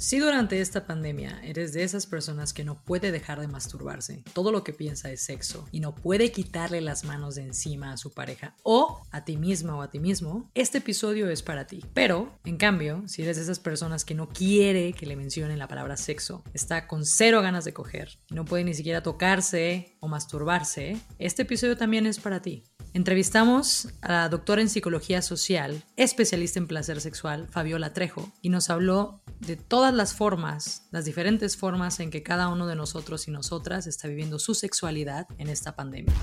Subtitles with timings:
[0.00, 4.50] Si durante esta pandemia eres de esas personas que no puede dejar de masturbarse, todo
[4.50, 8.14] lo que piensa es sexo y no puede quitarle las manos de encima a su
[8.14, 11.84] pareja o a ti misma o a ti mismo, este episodio es para ti.
[11.92, 15.68] Pero, en cambio, si eres de esas personas que no quiere que le mencionen la
[15.68, 20.08] palabra sexo, está con cero ganas de coger y no puede ni siquiera tocarse o
[20.08, 22.64] masturbarse, este episodio también es para ti.
[22.92, 28.68] Entrevistamos a la doctora en psicología social, especialista en placer sexual, Fabiola Trejo, y nos
[28.68, 33.30] habló de todas las formas, las diferentes formas en que cada uno de nosotros y
[33.30, 36.14] nosotras está viviendo su sexualidad en esta pandemia.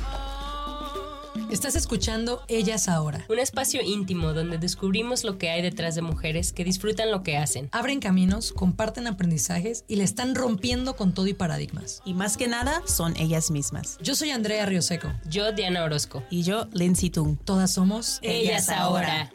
[1.52, 3.26] Estás escuchando Ellas Ahora.
[3.30, 7.38] Un espacio íntimo donde descubrimos lo que hay detrás de mujeres que disfrutan lo que
[7.38, 7.70] hacen.
[7.72, 12.02] Abren caminos, comparten aprendizajes y le están rompiendo con todo y paradigmas.
[12.04, 13.98] Y más que nada, son ellas mismas.
[14.02, 15.08] Yo soy Andrea Rioseco.
[15.30, 16.22] Yo, Diana Orozco.
[16.30, 17.38] Y yo, Lindsay Tung.
[17.46, 19.32] Todas somos Ellas Ahora.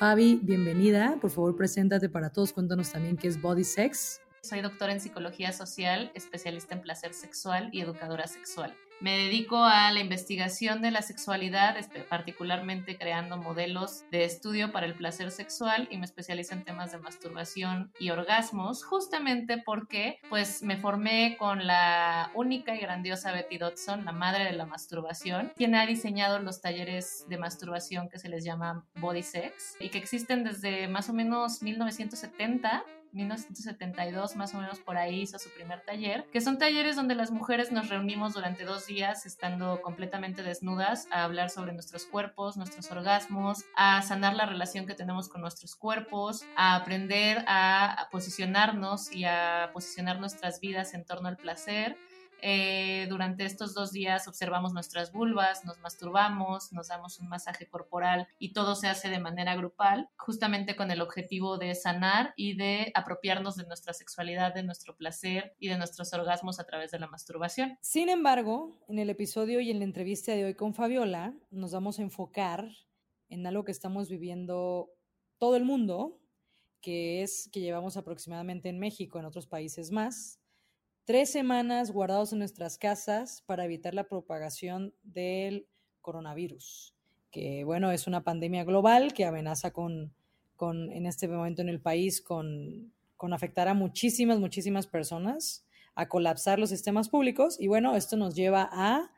[0.00, 1.18] Fabi, bienvenida.
[1.20, 2.54] Por favor, preséntate para todos.
[2.54, 4.22] Cuéntanos también qué es Body Sex.
[4.40, 8.74] Soy doctora en psicología social, especialista en placer sexual y educadora sexual.
[9.00, 11.74] Me dedico a la investigación de la sexualidad,
[12.10, 16.98] particularmente creando modelos de estudio para el placer sexual y me especializo en temas de
[16.98, 24.04] masturbación y orgasmos, justamente porque pues me formé con la única y grandiosa Betty Dodson,
[24.04, 28.44] la madre de la masturbación, quien ha diseñado los talleres de masturbación que se les
[28.44, 34.78] llama Body Sex y que existen desde más o menos 1970 1972 más o menos
[34.80, 38.64] por ahí hizo su primer taller, que son talleres donde las mujeres nos reunimos durante
[38.64, 44.46] dos días estando completamente desnudas a hablar sobre nuestros cuerpos, nuestros orgasmos, a sanar la
[44.46, 50.94] relación que tenemos con nuestros cuerpos, a aprender a posicionarnos y a posicionar nuestras vidas
[50.94, 51.96] en torno al placer
[52.42, 58.28] eh, durante estos dos días observamos nuestras vulvas, nos masturbamos, nos damos un masaje corporal
[58.38, 62.92] y todo se hace de manera grupal, justamente con el objetivo de sanar y de
[62.94, 67.06] apropiarnos de nuestra sexualidad, de nuestro placer y de nuestros orgasmos a través de la
[67.06, 67.78] masturbación.
[67.80, 71.98] Sin embargo, en el episodio y en la entrevista de hoy con Fabiola, nos vamos
[71.98, 72.68] a enfocar
[73.28, 74.90] en algo que estamos viviendo
[75.38, 76.18] todo el mundo,
[76.80, 80.39] que es que llevamos aproximadamente en México, en otros países más,
[81.10, 85.66] tres semanas guardados en nuestras casas para evitar la propagación del
[86.02, 86.94] coronavirus,
[87.32, 90.14] que bueno, es una pandemia global que amenaza con,
[90.54, 95.66] con en este momento en el país con, con afectar a muchísimas, muchísimas personas,
[95.96, 99.10] a colapsar los sistemas públicos y bueno, esto nos lleva a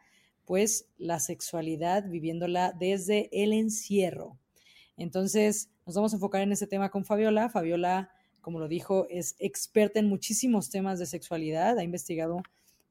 [0.46, 4.38] pues la sexualidad viviéndola desde el encierro.
[4.96, 7.50] Entonces, nos vamos a enfocar en ese tema con Fabiola.
[7.50, 12.42] Fabiola como lo dijo, es experta en muchísimos temas de sexualidad, ha investigado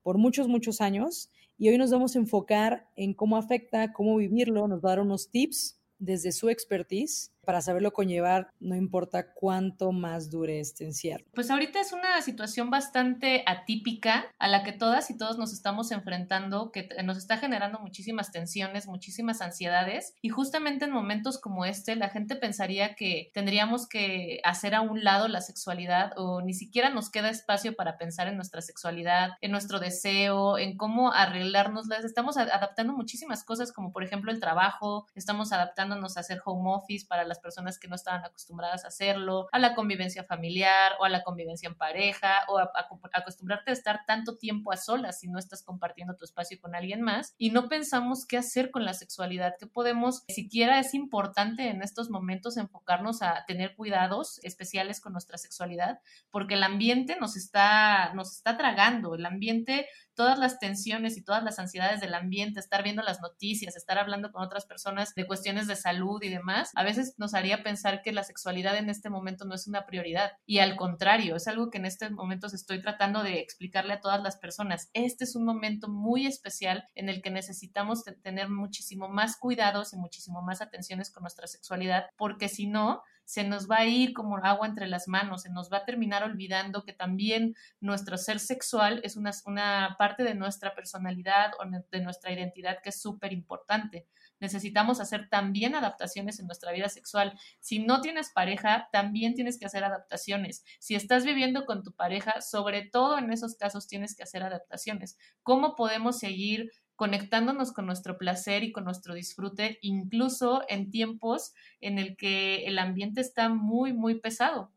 [0.01, 1.29] por muchos, muchos años
[1.59, 5.01] y hoy nos vamos a enfocar en cómo afecta, cómo vivirlo, nos va a dar
[5.01, 11.25] unos tips desde su expertise para saberlo conllevar, no importa cuánto más dure este encierro.
[11.34, 15.91] Pues ahorita es una situación bastante atípica a la que todas y todos nos estamos
[15.91, 21.97] enfrentando, que nos está generando muchísimas tensiones, muchísimas ansiedades y justamente en momentos como este
[21.97, 26.89] la gente pensaría que tendríamos que hacer a un lado la sexualidad o ni siquiera
[26.89, 31.91] nos queda espacio para pensar en nuestra sexualidad, en nuestro deseo, en cómo arreglarnos.
[31.91, 37.06] Estamos adaptando muchísimas cosas como por ejemplo el trabajo, estamos adaptándonos a hacer home office
[37.06, 41.09] para las personas que no estaban acostumbradas a hacerlo, a la convivencia familiar o a
[41.09, 42.72] la convivencia en pareja o a,
[43.13, 47.01] acostumbrarte a estar tanto tiempo a solas si no estás compartiendo tu espacio con alguien
[47.01, 51.81] más y no pensamos qué hacer con la sexualidad, que podemos, siquiera es importante en
[51.81, 56.00] estos momentos enfocarnos a tener cuidados especiales con nuestra sexualidad
[56.30, 59.88] porque el ambiente nos está, nos está tragando, el ambiente
[60.21, 64.31] todas las tensiones y todas las ansiedades del ambiente, estar viendo las noticias, estar hablando
[64.31, 68.12] con otras personas de cuestiones de salud y demás, a veces nos haría pensar que
[68.12, 70.33] la sexualidad en este momento no es una prioridad.
[70.45, 74.21] Y al contrario, es algo que en este momento estoy tratando de explicarle a todas
[74.21, 74.91] las personas.
[74.94, 79.97] Este es un momento muy especial en el que necesitamos tener muchísimo más cuidados y
[79.97, 83.01] muchísimo más atenciones con nuestra sexualidad, porque si no,
[83.31, 86.22] se nos va a ir como agua entre las manos, se nos va a terminar
[86.22, 92.01] olvidando que también nuestro ser sexual es una, una parte de nuestra personalidad o de
[92.01, 94.06] nuestra identidad que es súper importante
[94.42, 97.39] necesitamos hacer también adaptaciones en nuestra vida sexual.
[97.60, 100.66] Si no tienes pareja, también tienes que hacer adaptaciones.
[100.80, 105.18] Si estás viviendo con tu pareja, sobre todo en esos casos tienes que hacer adaptaciones.
[105.44, 111.98] ¿Cómo podemos seguir conectándonos con nuestro placer y con nuestro disfrute, incluso en tiempos en
[111.98, 114.69] el que el ambiente está muy, muy pesado?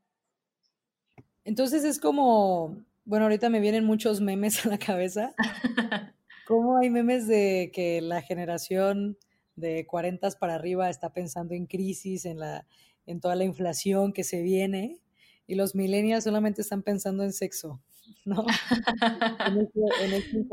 [1.45, 5.35] Entonces es como, bueno, ahorita me vienen muchos memes a la cabeza.
[6.47, 9.19] ¿Cómo hay memes de que la generación
[9.55, 12.67] de 40 para arriba está pensando en crisis, en, la,
[13.05, 14.99] en toda la inflación que se viene,
[15.47, 17.83] y los millennials solamente están pensando en sexo,
[18.25, 18.47] ¿no?
[19.47, 20.47] en, este, en este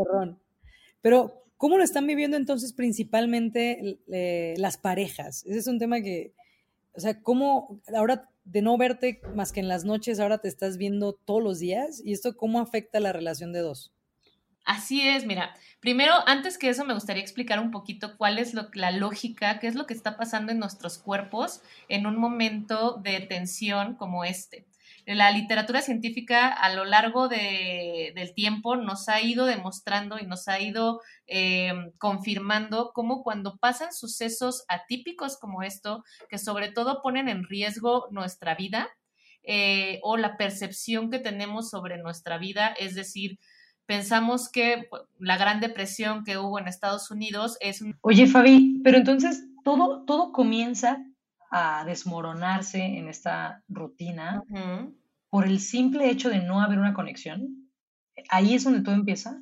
[1.01, 5.45] Pero, ¿cómo lo están viviendo entonces principalmente eh, las parejas?
[5.45, 6.33] Ese es un tema que,
[6.93, 10.77] o sea, ¿cómo ahora de no verte más que en las noches, ahora te estás
[10.77, 12.01] viendo todos los días?
[12.03, 13.93] ¿Y esto cómo afecta la relación de dos?
[14.65, 18.89] Así es, mira, primero, antes que eso, me gustaría explicar un poquito cuál es la
[18.89, 23.93] lógica, qué es lo que está pasando en nuestros cuerpos en un momento de tensión
[23.93, 24.65] como este.
[25.15, 30.47] La literatura científica a lo largo de, del tiempo nos ha ido demostrando y nos
[30.47, 37.27] ha ido eh, confirmando cómo cuando pasan sucesos atípicos como esto, que sobre todo ponen
[37.27, 38.89] en riesgo nuestra vida
[39.43, 43.39] eh, o la percepción que tenemos sobre nuestra vida, es decir,
[43.85, 47.97] pensamos que pues, la gran depresión que hubo en Estados Unidos es un...
[48.01, 51.03] Oye, Fabi, pero entonces todo, todo comienza
[51.51, 54.43] a desmoronarse en esta rutina
[55.31, 57.71] por el simple hecho de no haber una conexión.
[58.29, 59.41] Ahí es donde todo empieza.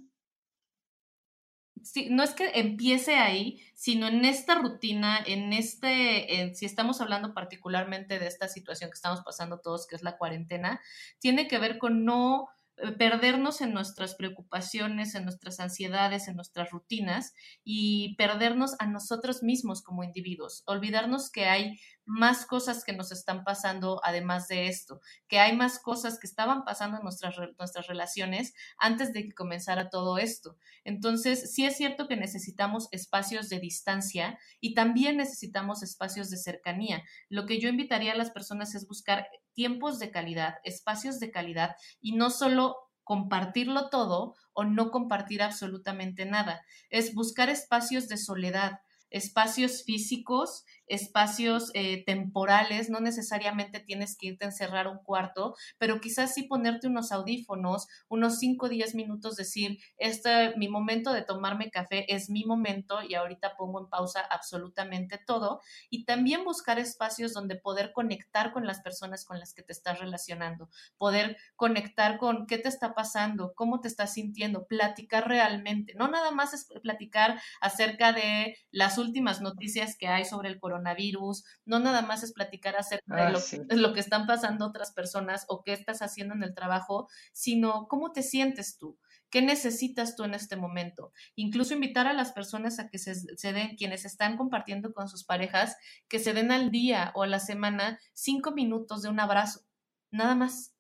[1.84, 7.34] Sí, no es que empiece ahí, sino en esta rutina, en este, si estamos hablando
[7.34, 10.80] particularmente de esta situación que estamos pasando todos, que es la cuarentena,
[11.18, 12.50] tiene que ver con no
[12.98, 17.34] perdernos en nuestras preocupaciones, en nuestras ansiedades, en nuestras rutinas
[17.64, 23.44] y perdernos a nosotros mismos como individuos, olvidarnos que hay más cosas que nos están
[23.44, 28.54] pasando además de esto, que hay más cosas que estaban pasando en nuestras, nuestras relaciones
[28.80, 30.58] antes de que comenzara todo esto.
[30.84, 37.04] Entonces, sí es cierto que necesitamos espacios de distancia y también necesitamos espacios de cercanía.
[37.30, 39.28] Lo que yo invitaría a las personas es buscar
[39.60, 46.26] tiempos de calidad, espacios de calidad y no solo compartirlo todo o no compartir absolutamente
[46.26, 46.62] nada.
[46.90, 48.80] Es buscar espacios de soledad,
[49.10, 56.02] espacios físicos espacios eh, temporales, no necesariamente tienes que irte a encerrar un cuarto, pero
[56.02, 61.24] quizás sí ponerte unos audífonos, unos 5 o 10 minutos, decir, este, mi momento de
[61.24, 65.62] tomarme café es mi momento y ahorita pongo en pausa absolutamente todo.
[65.90, 70.00] Y también buscar espacios donde poder conectar con las personas con las que te estás
[70.00, 76.08] relacionando, poder conectar con qué te está pasando, cómo te estás sintiendo, platicar realmente, no
[76.08, 81.44] nada más es platicar acerca de las últimas noticias que hay sobre el coronavirus, coronavirus,
[81.66, 83.32] no nada más es platicar acerca de, ah,
[83.76, 88.12] lo, que están pasando otras personas o qué estás haciendo en el trabajo, sino cómo
[88.12, 88.98] te sientes tú.
[89.30, 91.12] ¿Qué necesitas tú en este momento?
[91.36, 95.24] Incluso invitar a las personas a que se, se, den, quienes están compartiendo con sus
[95.24, 95.76] parejas,
[96.08, 99.62] que se den al día o a la semana cinco minutos de un abrazo,
[100.10, 100.74] nada más,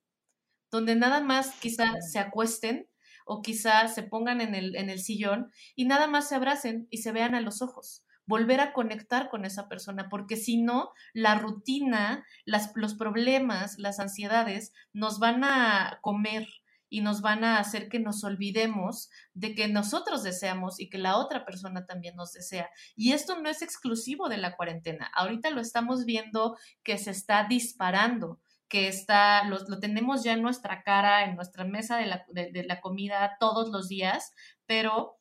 [0.71, 2.89] donde nada más quizá se acuesten
[3.25, 6.97] o quizá se pongan en el, en el sillón y nada más se abracen y
[6.97, 11.33] se vean a los ojos volver a conectar con esa persona, porque si no, la
[11.33, 16.47] rutina, los problemas, las ansiedades nos van a comer
[16.89, 21.17] y nos van a hacer que nos olvidemos de que nosotros deseamos y que la
[21.17, 22.69] otra persona también nos desea.
[22.95, 25.09] Y esto no es exclusivo de la cuarentena.
[25.15, 30.43] Ahorita lo estamos viendo que se está disparando que está, lo, lo tenemos ya en
[30.43, 34.31] nuestra cara, en nuestra mesa de la, de la comida todos los días,
[34.67, 35.18] pero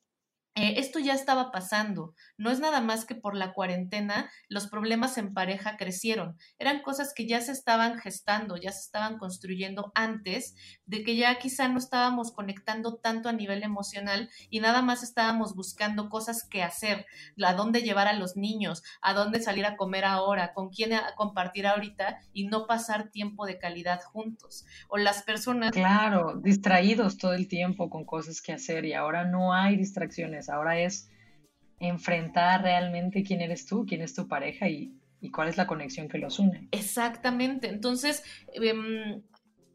[0.59, 2.15] eh, esto ya estaba pasando.
[2.37, 6.37] No es nada más que por la cuarentena los problemas en pareja crecieron.
[6.59, 11.39] Eran cosas que ya se estaban gestando, ya se estaban construyendo antes de que ya
[11.39, 16.65] quizá no estábamos conectando tanto a nivel emocional y nada más estábamos buscando cosas que
[16.65, 17.07] hacer,
[17.41, 21.69] a dónde llevar a los niños, a dónde salir a comer ahora, con quién compartir
[21.69, 24.67] ahorita y no pasar tiempo de calidad juntos.
[24.89, 25.71] O las personas...
[25.71, 30.79] Claro, distraídos todo el tiempo con cosas que hacer y ahora no hay distracciones ahora
[30.81, 31.11] es
[31.81, 34.95] enfrentar realmente quién eres tú, quién es tu pareja y,
[35.33, 36.69] cuál es la conexión que los une.
[36.73, 38.23] Exactamente, entonces...
[38.55, 39.23] Em,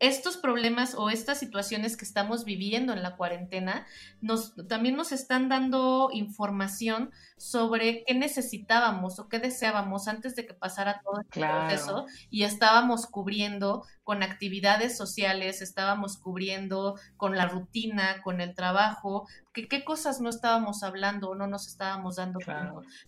[0.04, 3.88] estos problemas o estas situaciones que estamos viviendo en la cuarentena
[4.20, 10.54] nos, también nos están dando información sobre qué necesitábamos o qué deseábamos antes de que
[10.54, 17.48] pasara todo el este proceso y estábamos cubriendo con actividades sociales, estábamos cubriendo con la
[17.48, 22.40] rutina, con el trabajo, que, qué cosas no estábamos hablando o no nos estábamos dando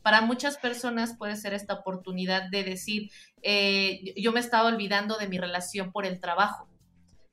[0.01, 3.11] Para muchas personas puede ser esta oportunidad de decir,
[3.41, 6.67] eh, yo me estaba olvidando de mi relación por el trabajo.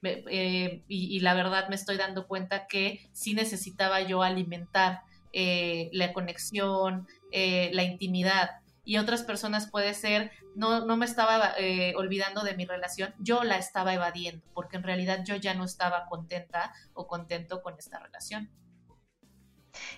[0.04, 5.02] Eh, y, la verdad me estoy dando cuenta que sí necesitaba yo alimentar
[5.32, 8.50] eh, la conexión, eh, la intimidad.
[8.84, 11.54] Y otras personas puede ser, no, no me estaba
[11.96, 16.06] olvidando de mi relación, yo la estaba evadiendo, porque en realidad yo ya no estaba
[16.06, 18.50] contenta o contento con esta relación.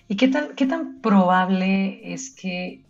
[0.07, 2.85] ¿Y qué tan, qué tan probable es que,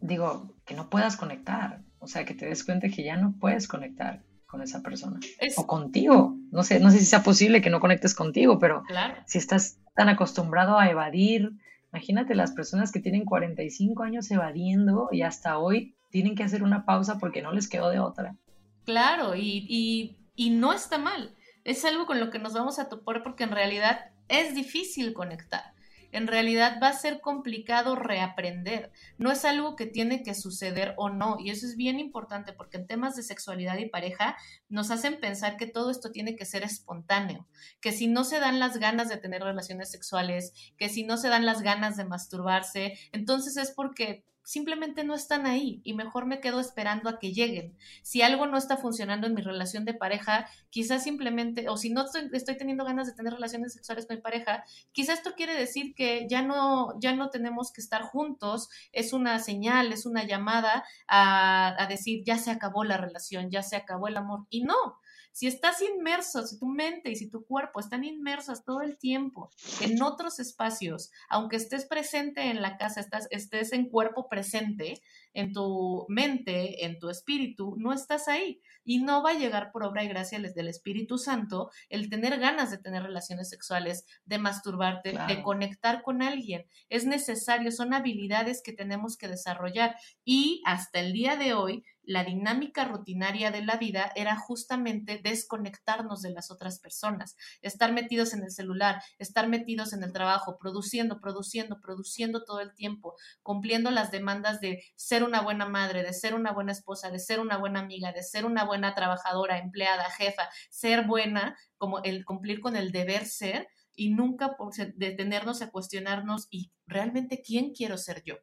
[0.00, 1.82] digo, que no puedas conectar?
[2.00, 5.20] O sea, que te des cuenta que ya no puedes conectar con esa persona.
[5.56, 6.36] O contigo.
[6.50, 8.82] No sé, no sé si sea posible que no conectes contigo, pero
[9.26, 11.52] si estás tan acostumbrado a evadir,
[11.92, 16.84] imagínate las personas que tienen 45 años evadiendo y hasta hoy tienen que hacer una
[16.84, 18.36] pausa porque no les quedó de otra.
[18.84, 21.34] Claro, y, y, y no está mal.
[21.64, 25.74] Es algo con lo que nos vamos a topar porque en realidad es difícil conectar
[26.12, 28.90] en realidad va a ser complicado reaprender.
[29.18, 31.36] No es algo que tiene que suceder o no.
[31.38, 34.36] Y eso es bien importante porque en temas de sexualidad y pareja
[34.68, 37.46] nos hacen pensar que todo esto tiene que ser espontáneo,
[37.80, 41.28] que si no se dan las ganas de tener relaciones sexuales, que si no se
[41.28, 46.40] dan las ganas de masturbarse, entonces es porque simplemente no están ahí y mejor me
[46.40, 47.76] quedo esperando a que lleguen.
[48.00, 52.06] Si algo no está funcionando en mi relación de pareja, quizás simplemente, o si no
[52.06, 56.26] estoy, teniendo ganas de tener relaciones sexuales con mi pareja, quizás esto quiere decir que
[56.30, 61.82] ya no, ya no tenemos que estar juntos, es una señal, es una llamada a,
[61.82, 64.46] a decir, ya se acabó la relación, ya se acabó el amor.
[64.48, 64.98] Y no,
[65.32, 69.50] si estás inmerso, si tu mente y si tu cuerpo están inmersos todo el tiempo
[69.80, 75.00] en otros espacios, aunque estés presente en la casa, estás, estés en cuerpo presente,
[75.38, 78.60] en tu mente, en tu espíritu, no estás ahí.
[78.84, 82.70] Y no va a llegar por obra y gracia del Espíritu Santo el tener ganas
[82.70, 86.64] de tener relaciones sexuales, de masturbarte, de conectar con alguien.
[86.88, 89.94] Es necesario, son habilidades que tenemos que desarrollar.
[90.24, 96.22] Y hasta el día de hoy, la dinámica rutinaria de la vida era justamente desconectarnos
[96.22, 101.20] de las otras personas, estar metidos en el celular, estar metidos en el trabajo, produciendo,
[101.20, 106.34] produciendo, produciendo todo el tiempo, cumpliendo las demandas de ser una buena madre, de ser
[106.34, 110.48] una buena esposa, de ser una buena amiga, de ser una buena trabajadora, empleada, jefa,
[110.70, 114.56] ser buena, como el cumplir con el deber ser y nunca
[114.96, 118.36] detenernos a cuestionarnos y realmente quién quiero ser yo.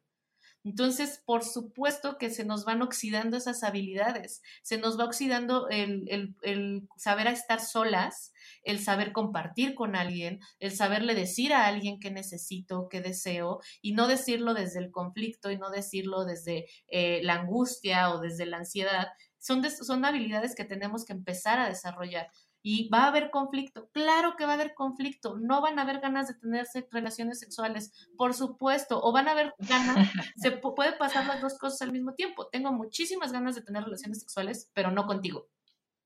[0.66, 6.08] Entonces, por supuesto que se nos van oxidando esas habilidades, se nos va oxidando el,
[6.42, 8.32] el, saber estar solas,
[8.64, 13.92] el saber compartir con alguien, el saberle decir a alguien qué necesito, qué deseo, y
[13.92, 18.56] no decirlo desde el conflicto y no decirlo desde eh, la angustia o desde la
[18.56, 19.06] ansiedad.
[19.38, 22.28] Son, son habilidades que tenemos que empezar a desarrollar
[22.68, 23.88] y va a haber conflicto.
[23.92, 25.36] Claro que va a haber conflicto.
[25.38, 29.54] No van a haber ganas de tener relaciones sexuales, por supuesto, o van a haber
[29.60, 29.94] ganas.
[30.36, 32.48] Se puede pasar las dos cosas al mismo tiempo.
[32.48, 35.46] Tengo muchísimas ganas de tener relaciones sexuales, pero no contigo.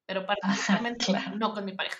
[0.04, 1.06] Pero particularmente
[1.38, 1.96] no con mi pareja.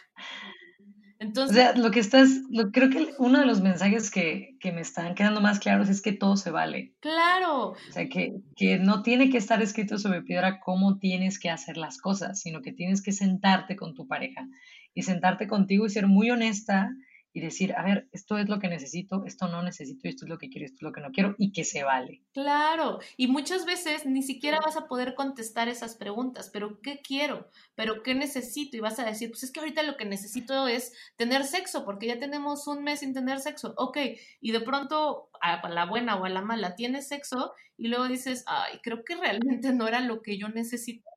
[1.21, 4.73] Entonces, o sea, lo que estás, lo, creo que uno de los mensajes que, que,
[4.73, 6.95] me están quedando más claros es que todo se vale.
[7.01, 7.73] Claro.
[7.73, 11.77] O sea, que, que, no tiene que estar escrito sobre piedra cómo tienes que hacer
[11.77, 14.49] las cosas, sino que tienes que sentarte con tu pareja
[14.95, 16.91] y sentarte contigo y ser muy honesta
[17.33, 20.39] y decir, a ver, esto es lo que necesito, esto no necesito, esto es lo
[20.39, 22.23] que quiero, esto es lo que no quiero y que se vale.
[22.33, 27.49] Claro, y muchas veces ni siquiera vas a poder contestar esas preguntas, pero ¿qué quiero?
[27.75, 28.77] ¿Pero qué necesito?
[28.77, 32.07] Y vas a decir, pues es que ahorita lo que necesito es tener sexo, porque
[32.07, 33.99] ya tenemos un mes sin tener sexo, ok,
[34.41, 38.45] y de pronto a la buena o a la mala tienes sexo y luego dices,
[38.47, 41.09] ay, creo que realmente no era lo que yo necesito.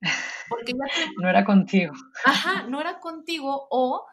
[0.48, 0.77] Porque ya
[1.22, 1.93] no era contigo.
[2.24, 4.05] Ajá, no era contigo o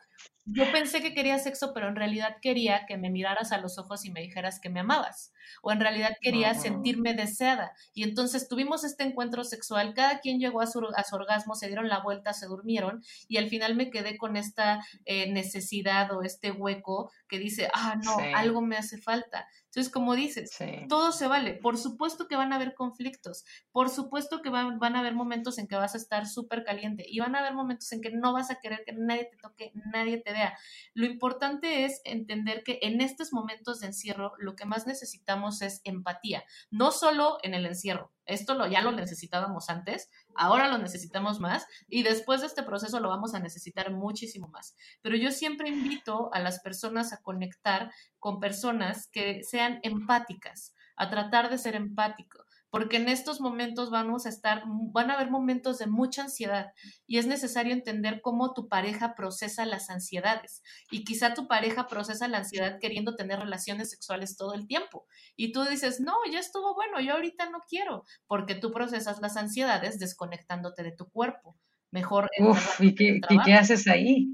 [0.45, 4.05] yo pensé que quería sexo, pero en realidad quería que me miraras a los ojos
[4.05, 5.33] y me dijeras que me amabas.
[5.63, 7.73] O en realidad quería sentirme deseada.
[7.95, 10.81] Y entonces tuvimos este encuentro sexual, cada quien llegó a su,
[11.13, 15.31] orgasmo, se dieron la vuelta, se durmieron y al final me quedé con esta eh,
[15.33, 19.47] necesidad o este hueco que dice, ah, no, algo me hace falta.
[19.71, 20.51] Entonces, como dices,
[20.89, 21.55] todo se vale.
[21.55, 25.59] Por supuesto que van a haber conflictos, por supuesto que van, van a haber momentos
[25.59, 28.33] en que vas a estar súper caliente y van a haber momentos en que no
[28.33, 30.59] vas a querer que nadie te toque, nadie te TDA.
[30.95, 35.81] Lo importante es entender que en estos momentos de encierro lo que más necesitamos es
[35.85, 38.13] empatía, no solo en el encierro.
[38.27, 43.01] Esto lo, ya lo necesitábamos antes, ahora lo necesitamos más y después de este proceso
[43.01, 44.77] lo vamos a necesitar muchísimo más.
[45.03, 51.09] Pero yo siempre invito a las personas a conectar con personas que sean empáticas, a
[51.11, 55.79] tratar de ser empático porque en estos momentos vamos a estar, van a haber momentos
[55.79, 56.73] de mucha ansiedad
[57.07, 60.63] y es necesario entender cómo tu pareja procesa las ansiedades.
[60.91, 65.07] Y quizá tu pareja procesa la ansiedad queriendo tener relaciones sexuales todo el tiempo.
[65.37, 69.37] Y tú dices, no, ya estuvo bueno, yo ahorita no quiero, porque tú procesas las
[69.37, 71.57] ansiedades desconectándote de tu cuerpo.
[71.91, 72.31] Mejor.
[72.39, 74.29] Uf, ¿y qué, ¿y qué haces ahí?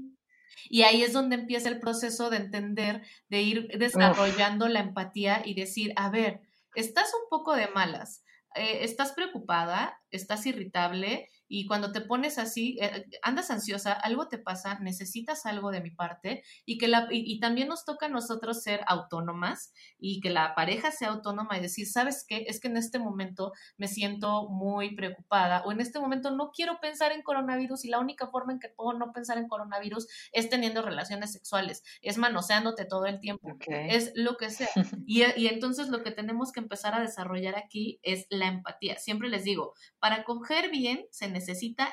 [0.69, 5.53] Y ahí es donde empieza el proceso de entender, de ir desarrollando la empatía y
[5.53, 6.41] decir, a ver,
[6.77, 8.23] estás un poco de malas,
[8.55, 14.37] eh, estás preocupada, estás irritable y cuando te pones así, eh, andas ansiosa, algo te
[14.37, 18.61] pasa, necesitas algo de mi parte y que la, y, también nos toca a nosotros
[18.61, 22.45] ser autónomas y que la pareja sea autónoma y decir, ¿sabes qué?
[22.47, 26.79] Es que en este momento me siento muy preocupada o en este momento no quiero
[26.79, 30.49] pensar en coronavirus y la única forma en que puedo no pensar en coronavirus es
[30.49, 34.67] teniendo relaciones sexuales, es manoseándote todo el tiempo, es lo que sea.
[35.09, 38.97] Y, y entonces lo que tenemos que empezar a desarrollar aquí es la empatía.
[38.97, 41.36] Siempre les digo, para coger bien se necesita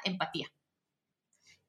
[0.04, 0.52] empatía.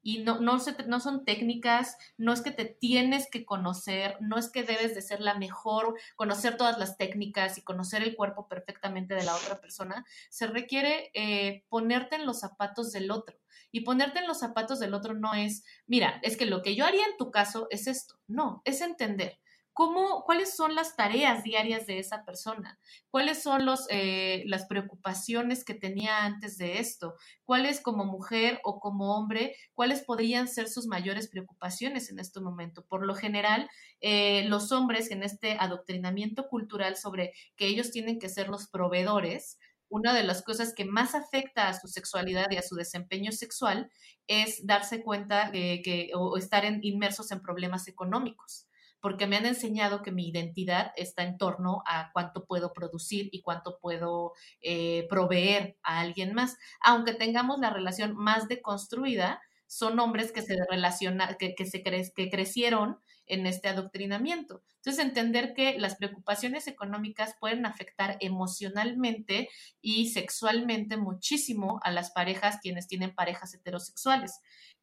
[0.02, 4.48] Y no, no, no son técnicas, no es que te tienes que conocer, no es
[4.48, 9.16] que debes de ser la mejor, conocer todas las técnicas y conocer el cuerpo perfectamente
[9.16, 10.06] de la otra persona.
[10.30, 13.36] Se requiere eh, ponerte en los zapatos del otro.
[13.72, 16.86] Y ponerte en los zapatos del otro no es, mira, es que lo que yo
[16.86, 18.14] haría en tu caso es esto.
[18.28, 19.40] No, es entender
[19.76, 22.80] ¿Cómo, ¿Cuáles son las tareas diarias de esa persona?
[23.10, 27.16] ¿Cuáles son los, eh, las preocupaciones que tenía antes de esto?
[27.44, 32.86] ¿Cuáles como mujer o como hombre, cuáles podrían ser sus mayores preocupaciones en este momento?
[32.86, 33.68] Por lo general,
[34.00, 39.58] eh, los hombres en este adoctrinamiento cultural sobre que ellos tienen que ser los proveedores,
[39.90, 43.90] una de las cosas que más afecta a su sexualidad y a su desempeño sexual
[44.26, 48.65] es darse cuenta de que o estar inmersos en problemas económicos
[49.06, 53.40] porque me han enseñado que mi identidad está en torno a cuánto puedo producir y
[53.40, 56.56] cuánto puedo eh, proveer a alguien más.
[56.80, 63.46] Aunque tengamos la relación más deconstruida, son hombres que se relacionan, que, que crecieron en
[63.46, 64.64] este adoctrinamiento.
[64.78, 69.48] Entonces, entender que las preocupaciones económicas pueden afectar emocionalmente
[69.80, 74.40] y sexualmente muchísimo a las parejas, quienes tienen parejas heterosexuales.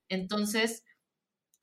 [0.07, 0.85] Entonces,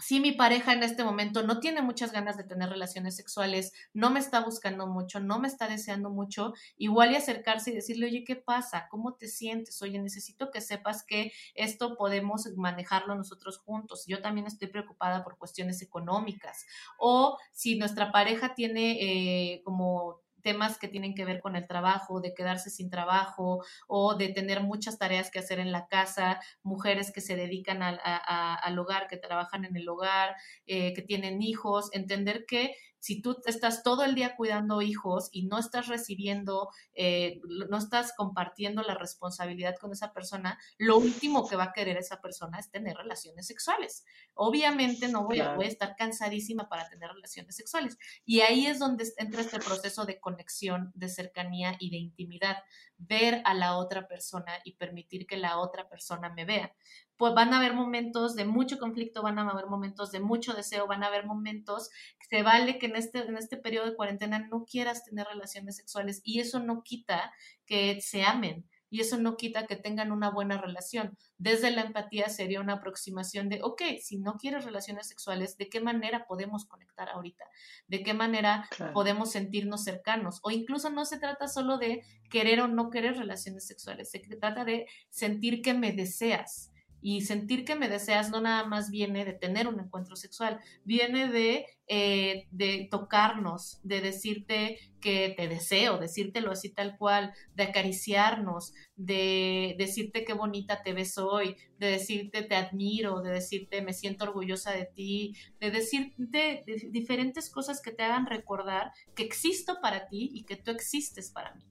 [0.00, 4.10] si mi pareja en este momento no tiene muchas ganas de tener relaciones sexuales, no
[4.10, 8.24] me está buscando mucho, no me está deseando mucho, igual y acercarse y decirle, oye,
[8.24, 8.88] ¿qué pasa?
[8.90, 9.80] ¿Cómo te sientes?
[9.82, 14.04] Oye, necesito que sepas que esto podemos manejarlo nosotros juntos.
[14.06, 16.66] Yo también estoy preocupada por cuestiones económicas.
[16.98, 22.20] O si nuestra pareja tiene eh, como temas que tienen que ver con el trabajo,
[22.20, 27.12] de quedarse sin trabajo o de tener muchas tareas que hacer en la casa, mujeres
[27.12, 31.90] que se dedican al, al hogar, que trabajan en el hogar, eh, que tienen hijos,
[31.92, 37.40] entender que si tú estás todo el día cuidando hijos y no estás recibiendo, eh,
[37.68, 42.20] no estás compartiendo la responsabilidad con esa persona, lo último que va a querer esa
[42.20, 44.04] persona es tener relaciones sexuales.
[44.34, 47.96] Obviamente no voy, a, voy a estar cansadísima para tener relaciones sexuales.
[48.24, 52.58] Y ahí es donde entra este proceso de conexión, de cercanía y de intimidad.
[52.98, 56.74] Ver a la otra persona y permitir que la otra persona me vea
[57.20, 60.86] pues van a haber momentos de mucho conflicto, van a haber momentos de mucho deseo,
[60.86, 64.48] van a haber momentos que se vale que en este, en este periodo de cuarentena
[64.50, 67.30] no quieras tener relaciones sexuales y eso no quita
[67.66, 71.18] que se amen y eso no quita que tengan una buena relación.
[71.36, 75.82] Desde la empatía sería una aproximación de, ok, si no quieres relaciones sexuales, ¿de qué
[75.82, 77.44] manera podemos conectar ahorita?
[77.86, 80.40] ¿De qué manera podemos sentirnos cercanos?
[80.42, 84.64] O incluso no se trata solo de querer o no querer relaciones sexuales, se trata
[84.64, 86.69] de sentir que me deseas
[87.02, 91.28] y sentir que me deseas no nada más viene de tener un encuentro sexual, viene
[91.28, 98.74] de, eh, de tocarnos, de decirte que te deseo, decírtelo así tal cual, de acariciarnos,
[98.96, 104.24] de decirte qué bonita te ves hoy, de decirte te admiro, de decirte me siento
[104.24, 110.30] orgullosa de ti, de decirte diferentes cosas que te hagan recordar que existo para ti
[110.34, 111.64] y que tú existes para mí.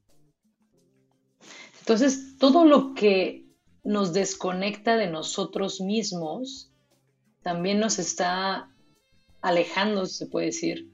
[1.79, 3.48] Entonces, todo lo que
[3.83, 6.71] nos desconecta de nosotros mismos,
[7.41, 8.69] también nos está
[9.41, 10.91] alejando, se puede decir,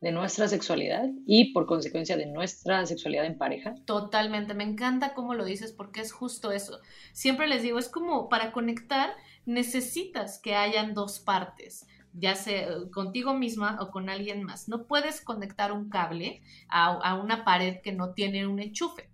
[0.00, 3.74] de nuestra sexualidad y por consecuencia de nuestra sexualidad en pareja.
[3.86, 6.80] Totalmente, me encanta cómo lo dices porque es justo eso.
[7.12, 9.14] Siempre les digo, es como para conectar
[9.46, 14.68] necesitas que hayan dos partes ya sea contigo misma o con alguien más.
[14.68, 19.10] No puedes conectar un cable a, una pared que no tiene un enchufe.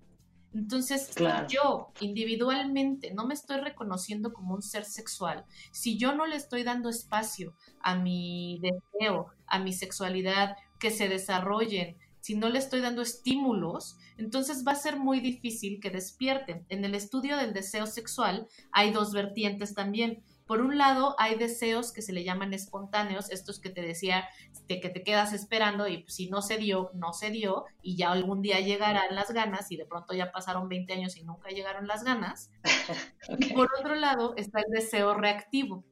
[0.53, 1.15] Entonces,
[1.49, 6.65] yo individualmente no me estoy reconociendo como un ser sexual, si yo no le estoy
[6.65, 12.81] dando espacio a mi deseo, a mi sexualidad, que se desarrollen, si no le estoy
[12.81, 16.67] dando estímulos, entonces va a ser muy difícil que despierten.
[16.69, 20.23] En el estudio del deseo sexual hay dos vertientes también.
[20.51, 24.29] Por un lado, hay deseos que se le llaman espontáneos, estos que te decía,
[24.67, 28.11] de que te quedas esperando y si no se dio, no se dio, y ya
[28.11, 31.87] algún día llegarán las ganas y de pronto ya pasaron 20 años y nunca llegaron
[31.87, 32.51] las ganas.
[33.39, 35.85] Y por otro lado está el deseo reactivo.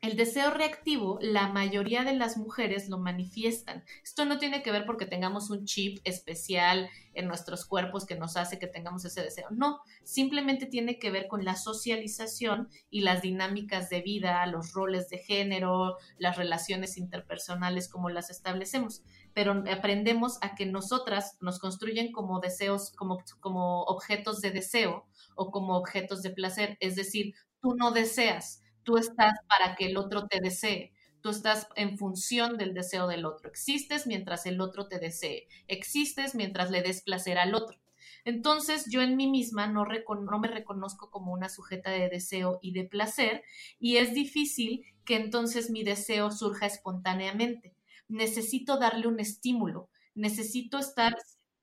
[0.00, 3.82] El deseo reactivo, la mayoría de las mujeres lo manifiestan.
[4.04, 8.36] Esto no tiene que ver porque tengamos un chip especial en nuestros cuerpos que nos
[8.36, 9.48] hace que tengamos ese deseo.
[9.50, 15.08] No, simplemente tiene que ver con la socialización y las dinámicas de vida, los roles
[15.08, 19.02] de género, las relaciones interpersonales, como las establecemos.
[19.34, 25.50] Pero aprendemos a que nosotras nos construyen como deseos, como, como objetos de deseo o
[25.50, 26.76] como objetos de placer.
[26.78, 30.94] Es decir, tú no deseas tú estás para que el otro te desee.
[31.20, 33.50] Tú estás en función del deseo del otro.
[33.50, 35.46] Existes mientras el otro te desee.
[35.66, 37.78] Existes mientras le des placer al otro.
[38.24, 42.72] Entonces yo en mí misma no, no, me reconozco como una sujeta de deseo y
[42.72, 43.42] de placer
[43.78, 47.74] y es difícil que entonces mi deseo surja espontáneamente.
[48.08, 51.14] Necesito darle un estímulo, necesito estar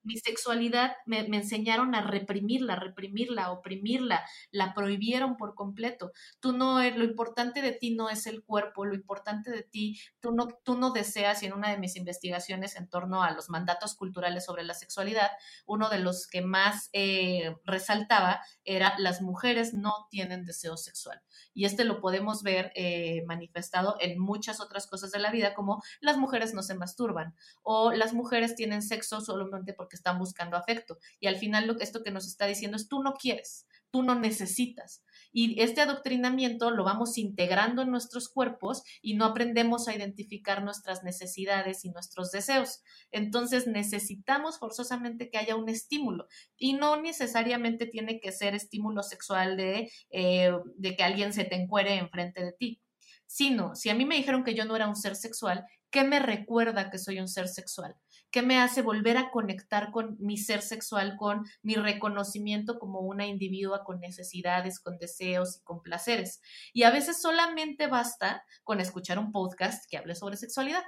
[0.06, 6.12] mi sexualidad me, enseñaron a reprimirla, reprimirla, oprimirla, la prohibieron por completo.
[6.40, 10.32] Tú no, lo importante de ti no es el cuerpo, lo importante de ti, tú
[10.32, 13.96] no, tú no deseas, y en una de mis investigaciones en torno a los mandatos
[13.96, 15.32] culturales sobre la sexualidad,
[15.66, 21.22] uno de los que más eh, resaltaba era las mujeres no tienen deseo sexual.
[21.54, 25.82] Y este lo podemos ver eh, manifestado en muchas otras cosas de la vida, como
[26.00, 30.98] las mujeres no se masturban o las mujeres tienen sexo solamente porque están buscando afecto.
[31.20, 34.04] Y al final lo que esto que nos está diciendo es tú no quieres, tú
[34.04, 35.04] no necesitas.
[35.32, 41.04] Y este adoctrinamiento lo vamos integrando en nuestros cuerpos y no aprendemos a identificar nuestras
[41.04, 42.82] necesidades y nuestros deseos.
[43.12, 46.28] Entonces necesitamos forzosamente que haya un estímulo
[46.58, 51.56] y no necesariamente tiene que ser estímulo sexual de, eh, de que alguien se te
[51.56, 52.82] encuere enfrente de ti
[53.28, 56.20] sino si a mí me dijeron que yo no era un ser sexual, ¿qué me
[56.20, 57.96] recuerda que soy un ser sexual?
[58.36, 63.26] ¿Qué me hace volver a conectar con mi ser sexual, con mi reconocimiento como una
[63.26, 66.42] individua con necesidades, con deseos y con placeres?
[66.74, 70.84] Y a veces solamente basta con escuchar un podcast que hable sobre sexualidad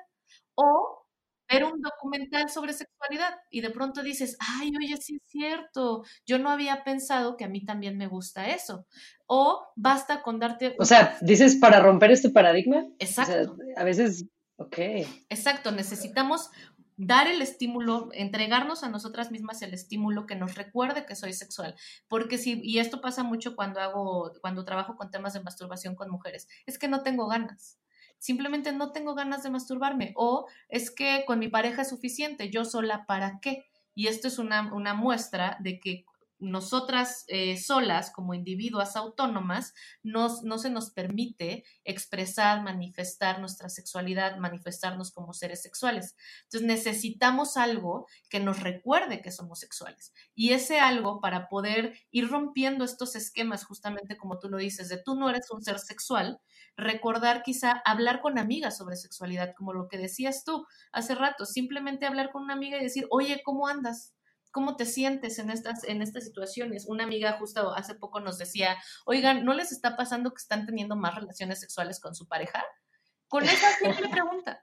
[0.55, 1.05] o
[1.49, 6.39] ver un documental sobre sexualidad y de pronto dices, ay, oye, sí es cierto, yo
[6.39, 8.85] no había pensado que a mí también me gusta eso.
[9.25, 10.75] O basta con darte...
[10.79, 12.83] O sea, dices para romper este paradigma.
[12.99, 13.55] Exacto.
[13.77, 14.25] a veces,
[14.57, 14.79] ok.
[15.29, 16.49] Exacto, necesitamos
[16.97, 21.75] dar el estímulo, entregarnos a nosotras mismas el estímulo que nos recuerde que soy sexual.
[22.07, 26.09] Porque si, y esto pasa mucho cuando hago, cuando trabajo con temas de masturbación con
[26.09, 27.79] mujeres, es que no tengo ganas.
[28.17, 30.13] Simplemente no tengo ganas de masturbarme.
[30.15, 33.65] O es que con mi pareja es suficiente, yo sola, ¿para qué?
[33.93, 36.05] Y esto es una, una muestra de que
[36.39, 39.73] nosotras eh, solas, como individuas autónomas,
[40.03, 46.15] no se nos permite expresar, manifestar nuestra sexualidad, manifestarnos como seres sexuales.
[46.43, 50.13] Entonces necesitamos algo que nos recuerde que somos sexuales.
[50.35, 55.01] Y ese algo para poder ir rompiendo estos esquemas, justamente como tú lo dices, de
[55.01, 56.39] tú no eres un ser sexual,
[56.75, 62.05] recordar quizá hablar con amigas sobre sexualidad, como lo que decías tú hace rato, simplemente
[62.05, 64.13] hablar con una amiga y decir, oye, ¿cómo andas?
[64.51, 66.85] ¿Cómo te sientes en estas, en estas situaciones?
[66.87, 70.95] Una amiga justo hace poco nos decía, oigan, ¿no les está pasando que están teniendo
[70.95, 72.63] más relaciones sexuales con su pareja?
[73.27, 74.61] Con esa simple pregunta.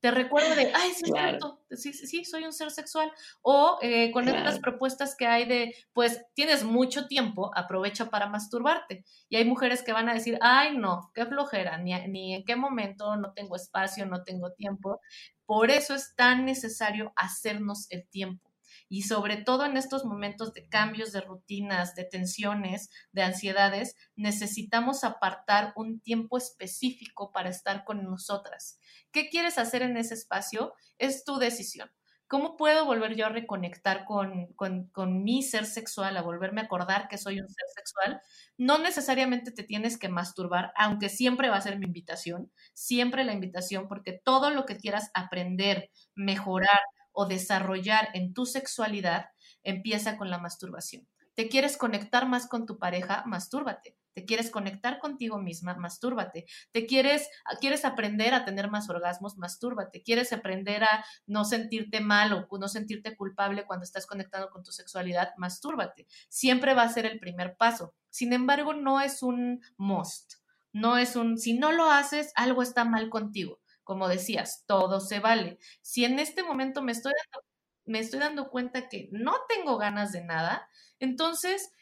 [0.00, 3.12] Te recuerdo de, ay, sí, cierto, sí, sí, soy un ser sexual.
[3.42, 9.04] O eh, con estas propuestas que hay de, pues, tienes mucho tiempo, aprovecha para masturbarte.
[9.28, 12.56] Y hay mujeres que van a decir, ay, no, qué flojera, ni, ni en qué
[12.56, 15.00] momento, no tengo espacio, no tengo tiempo.
[15.44, 18.49] Por eso es tan necesario hacernos el tiempo
[18.90, 25.04] y sobre todo en estos momentos de cambios de rutinas, de tensiones, de ansiedades, necesitamos
[25.04, 28.80] apartar un tiempo específico para estar con nosotras.
[29.12, 30.74] ¿Qué quieres hacer en ese espacio?
[30.98, 31.88] Es tu decisión.
[32.26, 37.08] ¿Cómo puedo volver yo a reconectar con, con, mi ser sexual, a volverme a acordar
[37.08, 38.20] que soy un ser sexual?
[38.56, 43.32] No necesariamente te tienes que masturbar, aunque siempre va a ser mi invitación, siempre la
[43.32, 46.78] invitación, porque todo lo que quieras aprender, mejorar,
[47.12, 49.26] o desarrollar en tu sexualidad
[49.62, 51.06] empieza con la masturbación.
[51.34, 53.22] ¿Te quieres conectar más con tu pareja?
[53.26, 53.96] Mastúrbate.
[54.12, 56.44] te quieres conectar contigo misma, mastúrbate.
[56.72, 57.28] Te quieres,
[57.60, 60.02] quieres aprender a tener más orgasmos, mastúrbate.
[60.02, 64.72] Quieres aprender a no sentirte mal o no sentirte culpable cuando estás conectado con tu
[64.72, 66.06] sexualidad, mastúrbate.
[66.28, 67.94] Siempre va a ser el primer paso.
[68.10, 70.34] Sin embargo, no es un must.
[70.72, 73.60] No es un, si no lo haces, algo está mal contigo.
[73.90, 75.58] Como decías, todo se vale.
[75.82, 77.44] Si en este momento me estoy dando,
[77.86, 80.68] me estoy dando cuenta que no tengo ganas de nada,
[81.00, 81.72] entonces,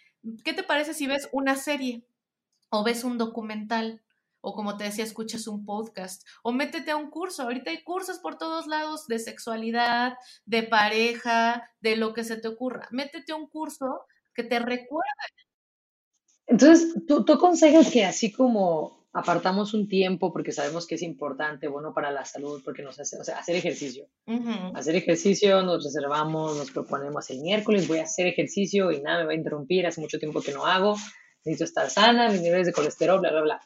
[0.43, 2.07] ¿qué te parece si ves una serie
[2.71, 4.03] o ves un documental?
[4.41, 7.43] O como te decía, escuchas un podcast o métete a un curso.
[7.43, 10.17] Ahorita hay cursos por todos lados de sexualidad,
[10.47, 12.89] de pareja, de lo que se te ocurra.
[12.91, 15.05] Métete a un curso que te recuerde.
[16.47, 21.67] Entonces, tú, tú aconsejas que así como apartamos un tiempo porque sabemos que es importante,
[21.67, 24.07] bueno para la salud, porque nos hace, o sea, hacer ejercicio.
[24.75, 29.27] Hacer ejercicio, nos reservamos, nos proponemos el miércoles, voy a hacer ejercicio y nada me
[29.27, 30.97] va a interrumpir, hace mucho tiempo que no hago,
[31.45, 33.61] necesito estar sana, mis niveles de colesterol, bla, bla, bla.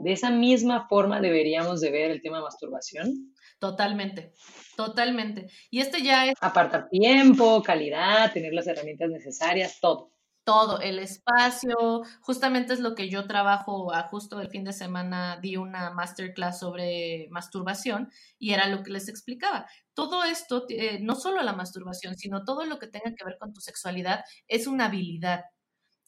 [0.00, 3.34] De esa misma forma deberíamos de ver el tema de masturbación.
[3.58, 4.32] Totalmente,
[4.76, 5.48] totalmente.
[5.70, 6.34] Y este ya es...
[6.40, 10.13] Apartar tiempo, calidad, tener las herramientas necesarias, todo
[10.44, 15.38] todo, el espacio, justamente es lo que yo trabajo, a justo el fin de semana
[15.40, 19.66] di una masterclass sobre masturbación y era lo que les explicaba.
[19.94, 23.52] Todo esto, eh, no solo la masturbación, sino todo lo que tenga que ver con
[23.52, 25.44] tu sexualidad, es una habilidad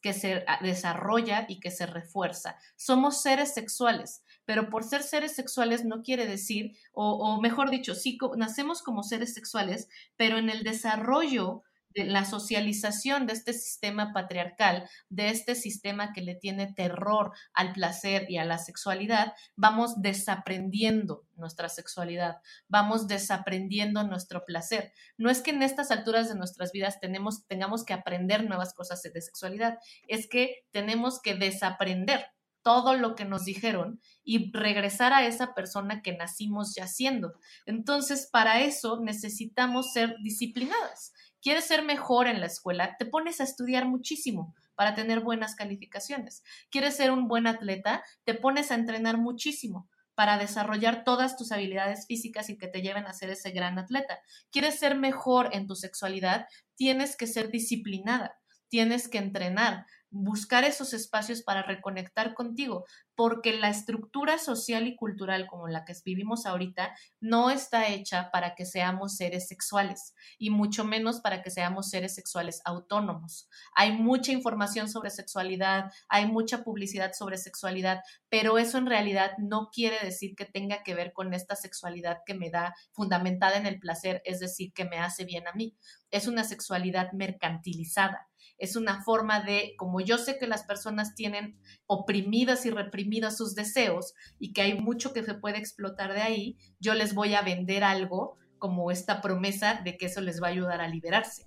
[0.03, 2.57] que se ah, desarrolla y que se refuerza.
[2.77, 7.94] Somos seres sexuales, pero por ser seres sexuales no quiere decir, o, o mejor dicho,
[7.94, 11.64] sí, nacemos como seres sexuales, pero en el desarrollo
[12.04, 18.26] la socialización de este sistema patriarcal, de este sistema que le tiene terror al placer
[18.28, 22.37] y a la sexualidad, vamos desaprendiendo nuestra sexualidad,
[22.68, 24.92] vamos desaprendiendo nuestro placer.
[25.16, 29.02] No es que en estas alturas de nuestras vidas tenemos, tengamos que aprender nuevas cosas
[29.02, 32.26] de sexualidad, es que tenemos que desaprender
[32.66, 37.35] todo lo que nos dijeron y regresar a esa persona que nacimos ya siendo.
[37.64, 41.12] Entonces, para eso necesitamos ser disciplinadas
[41.46, 46.42] quieres ser mejor en la escuela, te pones a estudiar muchísimo para tener buenas calificaciones.
[46.72, 52.09] Quieres ser un buen atleta, te pones a entrenar muchísimo para desarrollar todas tus habilidades
[52.09, 54.18] físicas y que te lleven a ser ese gran atleta.
[54.50, 58.37] Quieres ser mejor en tu sexualidad, tienes que ser disciplinada,
[58.68, 65.46] tienes que entrenar, buscar esos espacios para reconectar contigo, porque la estructura social y cultural
[65.46, 70.85] como la que vivimos ahorita no está hecha para que seamos seres sexuales y mucho
[70.85, 73.48] menos para que seamos seres sexuales autónomos.
[73.74, 79.70] Hay mucha información sobre sexualidad, hay mucha publicidad sobre sexualidad, pero eso en realidad no
[79.72, 83.81] quiere decir que tenga que ver con esta sexualidad que me da fundamentada en el
[83.81, 85.76] placer, es decir, que me hace bien a mí.
[86.11, 91.59] Es una sexualidad mercantilizada es una forma de, como yo sé que las personas tienen
[91.87, 96.59] oprimidas y reprimidas sus deseos y que hay mucho que se puede explotar de ahí,
[96.81, 100.51] yo les voy a vender algo como esta promesa de que eso les va a
[100.51, 101.47] ayudar a liberarse.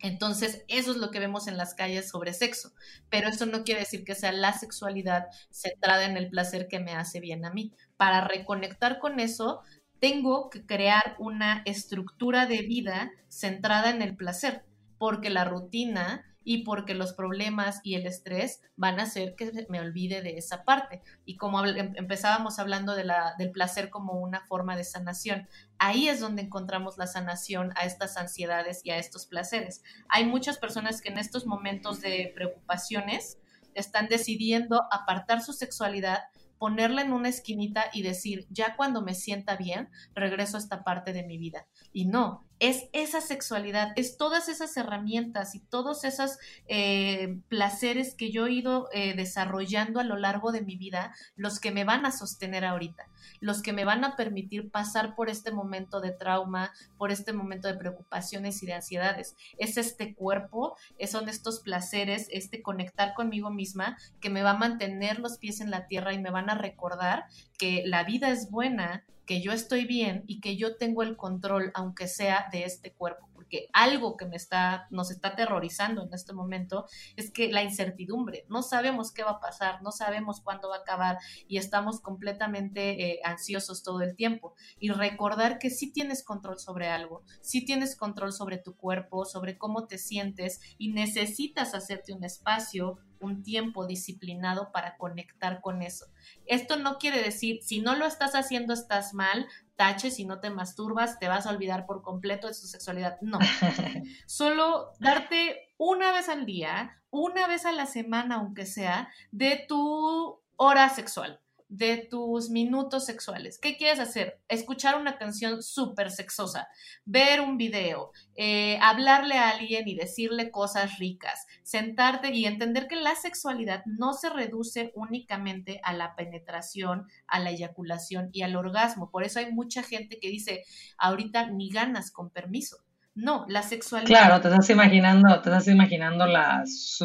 [0.00, 2.72] Entonces, eso es lo que vemos en las calles sobre sexo,
[3.08, 6.92] pero eso no quiere decir que sea la sexualidad centrada en el placer que me
[6.92, 7.72] hace bien a mí.
[7.96, 9.62] Para reconectar con eso,
[10.00, 14.64] tengo que crear una estructura de vida centrada en el placer
[15.04, 19.78] porque la rutina y porque los problemas y el estrés van a hacer que me
[19.78, 21.02] olvide de esa parte.
[21.26, 26.08] Y como em, empezábamos hablando de la, del placer como una forma de sanación, ahí
[26.08, 29.82] es donde encontramos la sanación a estas ansiedades y a estos placeres.
[30.08, 33.36] Hay muchas personas que en estos momentos de preocupaciones
[33.74, 36.20] están decidiendo apartar su sexualidad
[36.64, 41.12] ponerla en una esquinita y decir, ya cuando me sienta bien, regreso a esta parte
[41.12, 41.66] de mi vida.
[41.94, 48.32] Y no, es esa sexualidad, es todas esas herramientas y todos esos eh, placeres que
[48.32, 52.04] yo he ido eh, desarrollando a lo largo de mi vida los que me van
[52.04, 53.04] a sostener ahorita,
[53.40, 57.68] los que me van a permitir pasar por este momento de trauma, por este momento
[57.68, 59.36] de preocupaciones y de ansiedades.
[59.58, 60.76] Es este cuerpo,
[61.06, 65.70] son estos placeres, este conectar conmigo misma que me va a mantener los pies en
[65.70, 67.26] la tierra y me van a recordar
[67.56, 71.70] que la vida es buena, que yo estoy bien y que yo tengo el control,
[71.74, 76.32] aunque sea de este cuerpo, porque algo que me está, nos está aterrorizando en este
[76.32, 80.76] momento es que la incertidumbre, no sabemos qué va a pasar, no sabemos cuándo va
[80.76, 84.54] a acabar y estamos completamente eh, ansiosos todo el tiempo.
[84.78, 89.58] Y recordar que sí tienes control sobre algo, sí tienes control sobre tu cuerpo, sobre
[89.58, 96.06] cómo te sientes y necesitas hacerte un espacio, un tiempo disciplinado para conectar con eso.
[96.46, 100.50] Esto no quiere decir, si no lo estás haciendo, estás mal, tache, si no te
[100.50, 103.20] masturbas, te vas a olvidar por completo de tu sexualidad.
[103.20, 103.38] No.
[104.26, 110.40] Solo darte una vez al día, una vez a la semana, aunque sea, de tu
[110.56, 111.43] hora sexual
[111.76, 113.58] de tus minutos sexuales.
[113.58, 114.38] ¿Qué quieres hacer?
[114.48, 116.68] Escuchar una canción súper sexosa,
[117.04, 122.94] ver un video, eh, hablarle a alguien y decirle cosas ricas, sentarte y entender que
[122.94, 129.10] la sexualidad no se reduce únicamente a la penetración, a la eyaculación y al orgasmo.
[129.10, 130.62] Por eso hay mucha gente que dice,
[130.96, 132.83] ahorita ni ganas con permiso.
[133.16, 134.08] No, la sexualidad.
[134.08, 136.64] Claro, te estás imaginando, te estás imaginando la,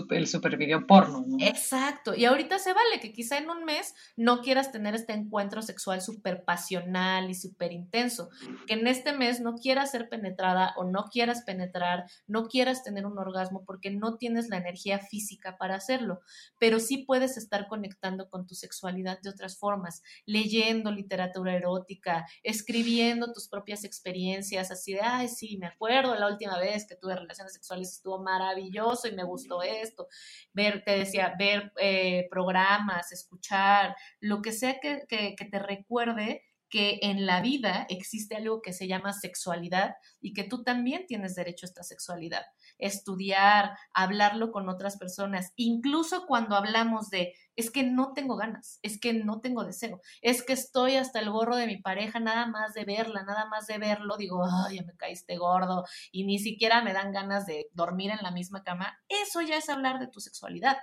[0.09, 1.37] el super video porno, ¿no?
[1.39, 2.15] Exacto.
[2.15, 6.01] Y ahorita se vale que quizá en un mes no quieras tener este encuentro sexual
[6.01, 8.29] súper pasional y súper intenso.
[8.65, 13.05] Que en este mes no quieras ser penetrada o no quieras penetrar, no quieras tener
[13.05, 16.21] un orgasmo porque no tienes la energía física para hacerlo.
[16.57, 23.31] Pero sí puedes estar conectando con tu sexualidad de otras formas, leyendo literatura erótica, escribiendo
[23.31, 27.53] tus propias experiencias, así de, ay, sí, me acuerdo la última vez que tuve relaciones
[27.53, 30.07] sexuales estuvo maravilloso y me gustó esto.
[30.53, 36.48] Ver, te decía, ver eh, programas, escuchar, lo que sea que, que, que te recuerde
[36.69, 41.35] que en la vida existe algo que se llama sexualidad y que tú también tienes
[41.35, 42.43] derecho a esta sexualidad.
[42.77, 48.99] Estudiar, hablarlo con otras personas, incluso cuando hablamos de, es que no tengo ganas, es
[48.99, 52.73] que no tengo deseo, es que estoy hasta el gorro de mi pareja, nada más
[52.73, 56.81] de verla, nada más de verlo, digo, ay, ya me caíste gordo y ni siquiera
[56.81, 58.97] me dan ganas de dormir en la misma cama.
[59.07, 60.77] Eso ya es hablar de tu sexualidad.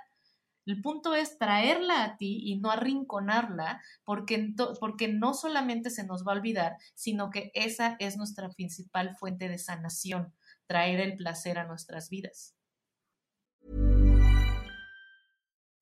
[0.67, 6.27] El punto es traerla a ti y no arrinconarla, porque, porque no solamente se nos
[6.27, 10.33] va a olvidar, sino que esa es nuestra principal fuente de sanación,
[10.65, 12.53] traer el placer a nuestras vidas.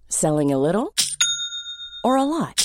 [0.07, 0.93] Selling a little
[2.03, 2.64] or a lot.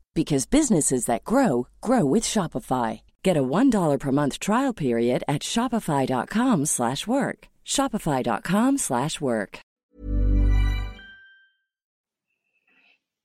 [0.13, 3.01] because businesses that grow grow with Shopify.
[3.23, 7.47] Get a $1 per month trial period at shopify.com/work.
[7.65, 9.61] shopify.com/work.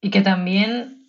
[0.03, 1.07] Y que también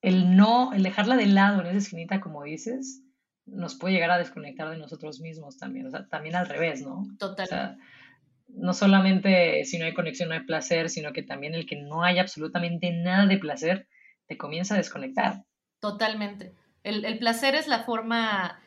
[0.00, 3.02] el no, el dejarla de lado en esa esquinita como dices,
[3.46, 7.04] nos puede llegar a desconectar de nosotros mismos también, o sea, también al revés, ¿no?
[7.18, 7.44] Total.
[7.44, 7.76] O sea,
[8.48, 12.02] no solamente si no hay conexión no hay placer, sino que también el que no
[12.02, 13.88] hay absolutamente nada de placer
[14.26, 15.44] te comienza a desconectar.
[15.80, 16.54] Totalmente.
[16.82, 18.60] El, placer es la forma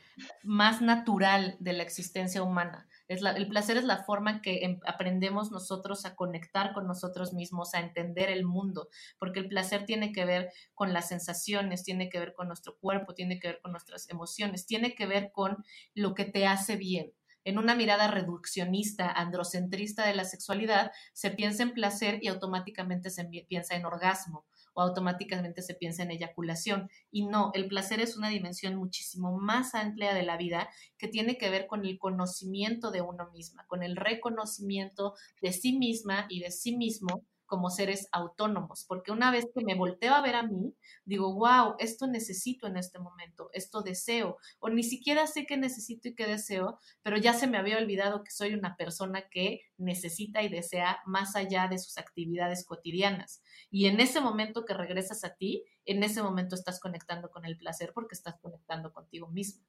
[0.44, 2.88] más natural de la existencia humana.
[3.08, 7.74] Es el placer es la forma que em, aprendemos nosotros a conectar con nosotros mismos,
[7.74, 12.20] a entender el mundo, porque el placer tiene que ver con las sensaciones, tiene que
[12.20, 16.16] ver con nuestro cuerpo, tiene que ver con nuestras emociones, tiene que ver con lo
[16.16, 17.14] que te hace bien.
[17.46, 23.24] En una mirada reduccionista, androcentrista de la sexualidad, se piensa en placer y automáticamente se
[23.48, 24.46] piensa en orgasmo
[24.78, 26.88] o automáticamente se piensa en eyaculación.
[27.10, 31.40] Y no, el placer es una dimensión muchísimo más amplia de la vida que tiene
[31.40, 36.42] que ver con el conocimiento de uno misma, con el reconocimiento de sí misma y
[36.42, 40.44] de sí mismo como seres autónomos, porque una vez que me volteo a ver a
[40.44, 45.58] mí, digo, wow, esto necesito en este momento, esto deseo, o ni siquiera sé qué
[45.58, 49.62] necesito y qué deseo, pero ya se me había olvidado que soy una persona que
[49.78, 53.42] necesita y desea más allá de sus actividades cotidianas.
[53.72, 57.58] Y en ese momento que regresas a ti, en ese momento estás conectando con el
[57.58, 59.66] placer porque estás conectando contigo mismo.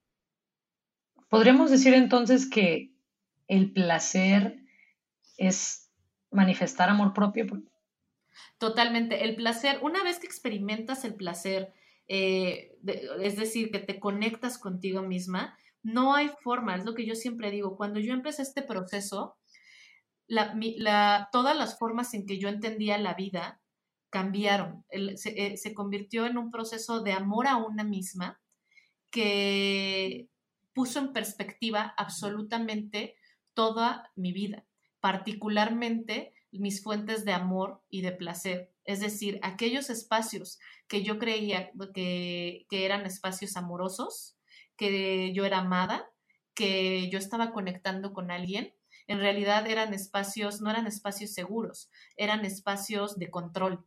[1.29, 2.93] Podríamos decir entonces que
[3.47, 4.59] el placer
[5.37, 5.88] es
[6.31, 7.47] manifestar amor propio.
[8.59, 9.25] Totalmente.
[9.25, 11.73] El placer, una vez que experimentas el placer,
[12.09, 12.77] eh,
[13.21, 17.51] es decir, que te conectas contigo misma, no hay forma, es lo que yo siempre
[17.51, 17.77] digo.
[17.77, 19.37] Cuando yo empecé este proceso,
[20.27, 23.61] la, todas las formas en que yo entendía la vida
[24.11, 24.85] cambiaron.
[25.17, 28.41] se, eh, se convirtió en un proceso de amor a una misma
[29.11, 30.29] que
[30.75, 33.17] puso en perspectiva absolutamente
[33.55, 34.69] toda mi vida
[35.01, 40.59] particularmente mis fuentes de amor y de placer, es decir, aquellos espacios
[40.89, 44.37] que yo creía que, eran espacios amorosos,
[44.77, 46.11] que yo era amada,
[46.55, 48.75] que yo estaba conectando con alguien,
[49.07, 53.85] en realidad eran espacios, no eran espacios seguros, eran espacios de control,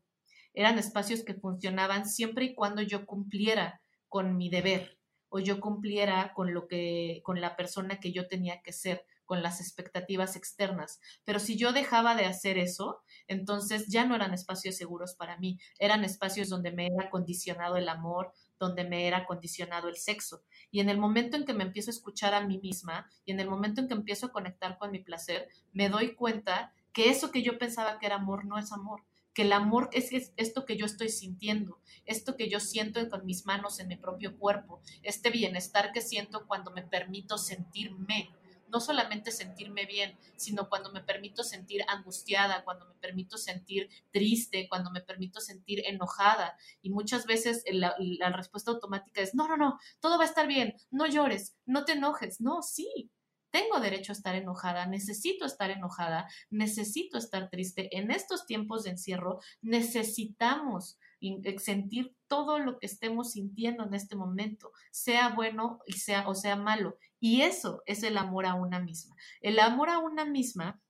[0.53, 6.33] eran espacios que funcionaban siempre y cuando yo cumpliera con mi deber o yo cumpliera
[6.33, 10.99] con lo que con la persona que yo tenía que ser con las expectativas externas.
[11.23, 15.57] Pero si yo dejaba de hacer eso, entonces ya no eran espacios seguros para mí,
[15.79, 20.43] eran espacios donde me era condicionado el amor, donde me era condicionado el sexo.
[20.69, 23.39] Y en el momento en que me empiezo a escuchar a mí misma y en
[23.39, 27.31] el momento en que empiezo a conectar con mi placer, me doy cuenta que eso
[27.31, 29.01] que yo pensaba que era amor no es amor,
[29.33, 33.45] que el amor es, esto que yo estoy sintiendo, esto que yo siento con mis
[33.45, 38.29] manos en mi propio cuerpo, este bienestar que siento cuando me permito sentirme,
[38.71, 44.67] no solamente sentirme bien, sino cuando me permito sentir angustiada, cuando me permito sentir triste,
[44.69, 46.57] cuando me permito sentir enojada.
[46.81, 47.95] Y muchas veces la,
[48.35, 51.93] respuesta automática es, no, no, no, todo va a estar bien, no llores, no te
[51.93, 52.41] enojes.
[52.41, 53.11] No, sí,
[53.51, 57.95] tengo derecho a estar enojada, necesito estar enojada, necesito estar triste.
[57.97, 64.15] En estos tiempos de encierro necesitamos eh, sentir todo lo que estemos sintiendo en este
[64.15, 66.97] momento, sea bueno y sea, o sea malo.
[67.21, 69.15] Y eso es el amor a una misma.
[69.41, 70.81] El amor a una misma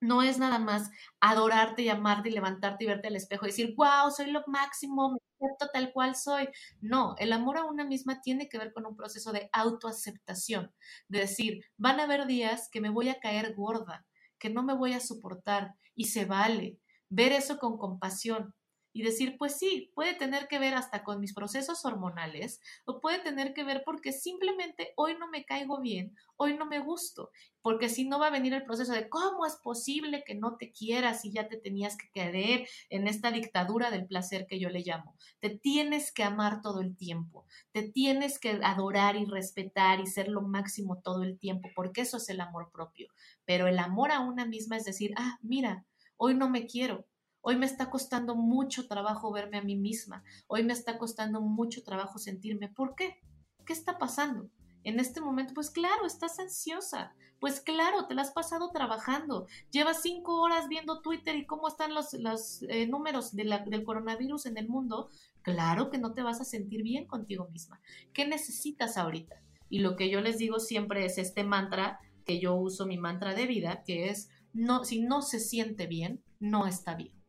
[0.00, 3.74] no es nada más adorarte y amarte y levantarte y verte al espejo y decir,
[3.76, 6.48] wow, soy lo máximo, me acepto tal cual soy.
[6.80, 10.72] No, el amor a una misma tiene que ver con un proceso de autoaceptación,
[11.08, 14.06] de decir, van a haber días que me voy a caer gorda,
[14.38, 16.78] que no me voy a soportar y se vale.
[17.08, 18.54] Ver eso con compasión,
[18.94, 23.18] y decir, pues sí, puede tener que ver hasta con mis procesos hormonales o puede
[23.18, 27.30] tener que ver porque simplemente hoy no me caigo bien, hoy no me gusto,
[27.60, 30.70] porque si no va a venir el proceso de cómo es posible que no te
[30.70, 34.80] quieras y ya te tenías que querer en esta dictadura del placer que yo le
[34.80, 35.16] llamo.
[35.40, 40.28] Te tienes que amar todo el tiempo, te tienes que adorar y respetar y ser
[40.28, 43.08] lo máximo todo el tiempo, porque eso es el amor propio.
[43.44, 45.84] Pero el amor a una misma es decir, ah, mira,
[46.16, 47.06] hoy no me quiero,
[47.46, 50.24] Hoy me está costando mucho trabajo verme a mí misma.
[50.46, 52.70] Hoy me está costando mucho trabajo sentirme.
[52.70, 53.20] ¿Por qué?
[53.66, 54.48] ¿Qué está pasando?
[54.82, 57.14] En este momento, pues claro, estás ansiosa.
[57.40, 59.46] Pues claro, te la has pasado trabajando.
[59.70, 62.14] Llevas cinco horas viendo Twitter y cómo están los,
[62.62, 65.10] eh, números de del coronavirus en el mundo.
[65.42, 67.78] Claro que no te vas a sentir bien contigo misma.
[68.14, 69.42] ¿Qué necesitas ahorita?
[69.68, 73.34] Y lo que yo les digo siempre es este mantra que yo uso, mi mantra
[73.34, 77.23] de vida, que es, no, si no se siente bien, no está bien.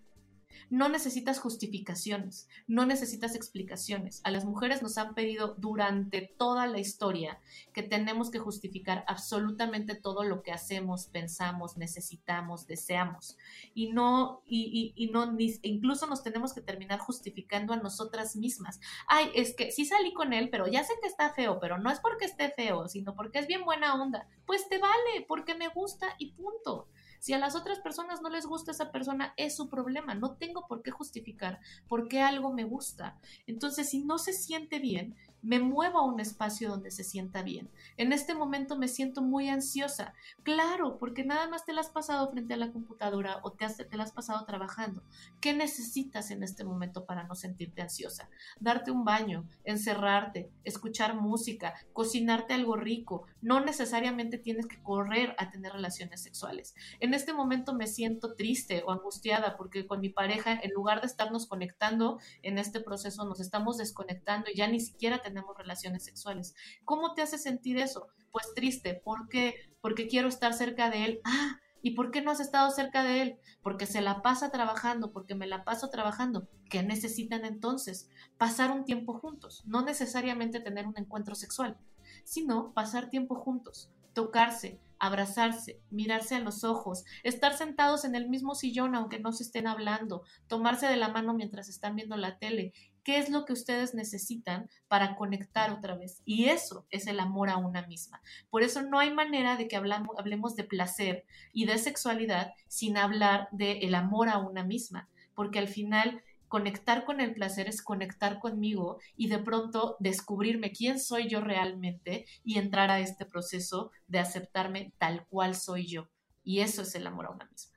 [0.69, 4.21] No necesitas justificaciones, no necesitas explicaciones.
[4.23, 7.39] A las mujeres nos han pedido durante toda la historia
[7.73, 13.37] que tenemos que justificar absolutamente todo lo que hacemos, pensamos, necesitamos, deseamos.
[13.73, 18.79] Y no, y, no, incluso nos tenemos que terminar justificando a nosotras mismas.
[19.07, 21.91] Ay, es que sí salí con él, pero ya sé que está feo, pero no
[21.91, 24.27] es porque esté feo, sino porque es bien buena onda.
[24.45, 26.87] Pues te vale, porque me gusta y punto.
[27.25, 30.13] Si a las otras personas no les gusta esa persona, es su problema.
[30.13, 33.17] No tengo por qué justificar por qué algo me gusta.
[33.47, 35.15] Entonces, si no se siente bien,
[35.45, 37.69] me muevo a un espacio donde se sienta bien.
[37.97, 40.15] En este momento me siento muy ansiosa.
[40.41, 43.77] Claro, porque nada más te la has pasado frente a la computadora o te, has,
[43.77, 45.03] te la has pasado trabajando.
[45.41, 48.27] ¿Qué necesitas en este momento para no sentirte ansiosa?
[48.59, 53.27] Darte un baño, encerrarte, escuchar música, cocinarte algo rico.
[53.43, 56.73] No necesariamente tienes que correr a tener relaciones sexuales.
[56.99, 61.07] En este momento me siento triste o angustiada porque con mi pareja, en lugar de
[61.07, 66.05] estarnos conectando en este proceso, nos estamos desconectando y ya ni siquiera tenemos tenemos relaciones
[66.05, 66.55] sexuales.
[66.85, 68.07] ¿Cómo te hace sentir eso?
[68.31, 68.93] Pues triste.
[69.03, 69.55] ¿Por qué?
[69.81, 71.19] Porque quiero estar cerca de él.
[71.25, 73.39] Ah, ¿y por qué no has estado cerca de él?
[73.61, 76.47] Porque se la pasa trabajando, porque me la paso trabajando.
[76.69, 78.09] ¿Qué necesitan entonces?
[78.37, 81.77] Pasar un tiempo juntos, no necesariamente tener un encuentro sexual,
[82.23, 88.55] sino pasar tiempo juntos, tocarse, abrazarse, mirarse a los ojos, estar sentados en el mismo
[88.55, 92.71] sillón aunque no se estén hablando, tomarse de la mano mientras están viendo la tele
[93.05, 96.21] qué es lo que ustedes necesitan para conectar otra vez.
[96.25, 98.19] Y eso es el amor a una misma.
[98.49, 102.97] Por eso no hay manera de que hablamos, hablemos de placer y de sexualidad sin
[102.97, 107.83] hablar del el amor a una misma, porque al final conectar con el placer es
[107.83, 113.91] conectar conmigo y de pronto descubrirme quién soy yo realmente y entrar a este proceso
[114.07, 116.09] de aceptarme tal cual soy yo.
[116.43, 117.73] Y eso es el amor a una misma.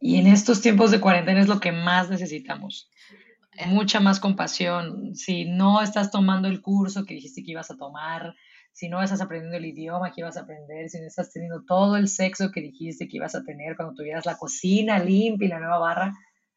[0.00, 2.90] Y en estos tiempos de cuarentena es lo que más necesitamos
[3.66, 5.14] mucha más compasión.
[5.14, 8.34] Si no estás tomando el curso que dijiste que ibas a tomar,
[8.72, 11.96] si no estás aprendiendo el idioma que ibas a aprender, si no estás teniendo todo
[11.96, 15.58] el sexo que dijiste que ibas a tener cuando tuvieras la cocina limpia y la
[15.58, 16.12] nueva barra,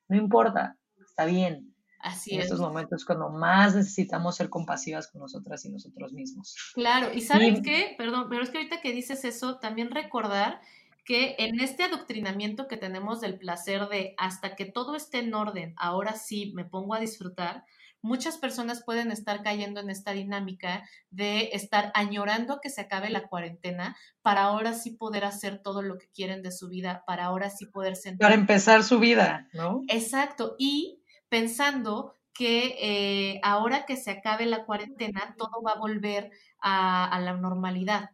[0.07, 1.73] no importa, está bien.
[1.99, 2.45] Así en es.
[2.45, 6.55] estos momentos cuando más necesitamos ser compasivas con nosotras y nosotros mismos.
[6.73, 10.59] Claro, y sabes qué, perdón, pero es que ahorita que dices eso, también recordar
[11.05, 15.73] que en este adoctrinamiento que tenemos del placer de hasta que todo esté en orden,
[15.77, 17.65] ahora sí me pongo a disfrutar,
[18.01, 23.27] muchas personas pueden estar cayendo en esta dinámica de estar añorando que se acabe la
[23.27, 27.49] cuarentena para ahora sí poder hacer todo lo que quieren de su vida, para ahora
[27.49, 28.19] sí poder sentir.
[28.19, 29.81] Para empezar su vida, ¿no?
[29.87, 30.55] Exacto.
[30.57, 37.19] Y pensando que eh, ahora que se acabe la cuarentena, todo va a volver a
[37.21, 38.09] la normalidad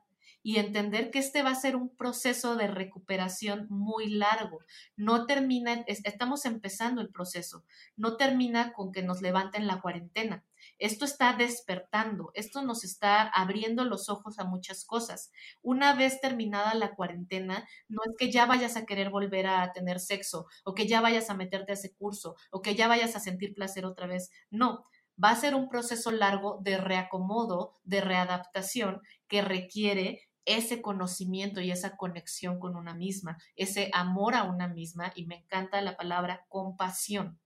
[0.50, 4.62] y entender que este va a ser un proceso de recuperación muy largo.
[4.96, 10.44] No termina, estamos empezando el proceso, no termina con que nos levanten la cuarentena.
[10.80, 15.32] Esto está despertando, esto nos está abriendo los ojos a muchas cosas.
[15.62, 20.00] Una vez terminada la cuarentena, no es que ya vayas a querer volver a tener
[20.00, 23.20] sexo o que ya vayas a meterte a ese curso o que ya vayas a
[23.20, 24.32] sentir placer otra vez.
[24.50, 24.88] No,
[25.24, 31.72] va a ser un proceso largo de reacomodo, de readaptación que requiere ese conocimiento y
[31.72, 36.46] esa conexión con una misma, ese amor a una misma, y me encanta la palabra
[36.50, 37.40] compasión.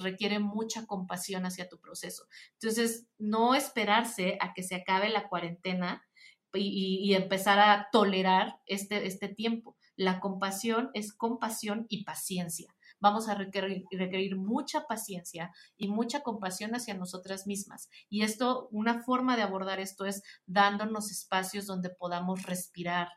[0.00, 2.24] Requiere mucha compasión hacia tu proceso.
[2.54, 6.02] Entonces, no esperarse a que se acabe la cuarentena
[6.54, 9.76] y, y empezar a tolerar este, este tiempo.
[9.94, 16.94] La compasión es compasión y paciencia vamos a requerir, mucha paciencia y mucha compasión hacia
[16.94, 17.88] nosotras mismas.
[18.08, 23.08] Y esto, una forma de abordar esto es dándonos espacios donde podamos respirar,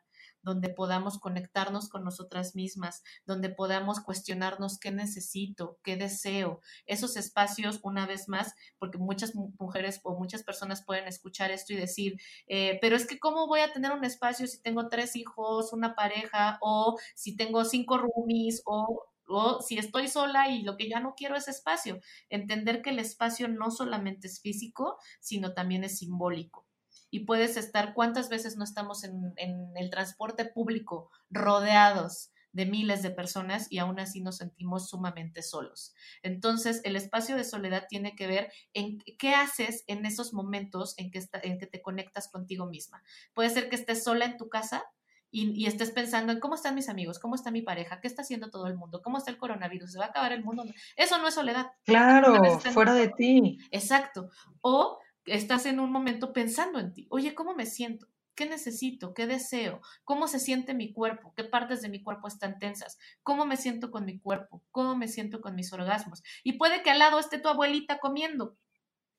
[0.44, 6.62] donde podamos conectarnos con nosotras mismas, donde podamos cuestionarnos qué necesito, qué deseo.
[6.86, 11.78] Esos espacios, una vez más, porque muchas mujeres o muchas personas pueden escuchar esto y
[11.78, 12.18] decir,
[12.48, 15.96] eh, pero es que ¿cómo voy a tener un espacio si tengo tres hijos, una
[15.96, 21.00] pareja, o si tengo cinco roomies, o o si estoy sola y lo que ya
[21.00, 25.98] no quiero es espacio, entender que el espacio no solamente es físico, sino también es
[25.98, 26.68] simbólico.
[27.10, 33.12] Y puedes estar, ¿cuántas veces no estamos en, el transporte público rodeados de miles de
[33.12, 35.94] personas y aún así nos sentimos sumamente solos.
[36.22, 41.12] Entonces, el espacio de soledad tiene que ver en qué haces en esos momentos en
[41.12, 43.04] que te conectas contigo misma.
[43.34, 44.84] Puede ser que estés sola en tu casa
[45.32, 48.50] y, estés pensando en cómo están mis amigos, cómo está mi pareja, qué está haciendo
[48.50, 50.66] todo el mundo, cómo está el coronavirus, se va a acabar el mundo.
[50.98, 51.72] Eso no es soledad.
[51.86, 52.36] Claro,
[52.74, 53.58] fuera de ti.
[53.72, 54.30] Exacto.
[54.62, 57.08] O estás en un momento pensando en ti.
[57.10, 58.08] Oye, ¿cómo me siento?
[58.36, 59.14] ¿Qué necesito?
[59.14, 59.82] ¿Qué deseo?
[60.04, 61.34] ¿Cómo se siente mi cuerpo?
[61.36, 62.98] ¿Qué partes de mi cuerpo están tensas?
[63.24, 64.64] ¿Cómo me siento con mi cuerpo?
[64.72, 66.24] ¿Cómo me siento con mis orgasmos?
[66.44, 68.58] Y puede que al lado esté tu abuelita comiendo.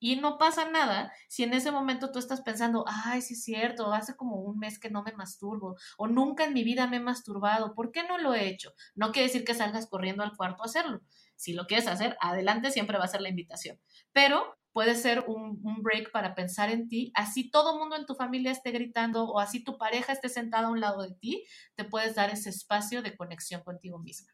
[0.02, 3.92] Y no pasa nada si en ese momento tú estás pensando, ay, sí es cierto,
[3.92, 7.00] hace como un mes que no me masturbo, o nunca en mi vida me he
[7.00, 8.72] masturbado, ¿por qué no lo he hecho?
[8.96, 11.02] No quiere decir que salgas corriendo al cuarto a hacerlo.
[11.36, 13.78] Si lo quieres hacer, adelante, siempre va a ser la invitación.
[14.10, 18.16] Pero puede ser un, un break para pensar en ti, así todo mundo en tu
[18.16, 21.44] familia esté gritando o así tu pareja esté sentada a un lado de ti,
[21.76, 24.32] te puedes dar ese espacio de conexión contigo misma.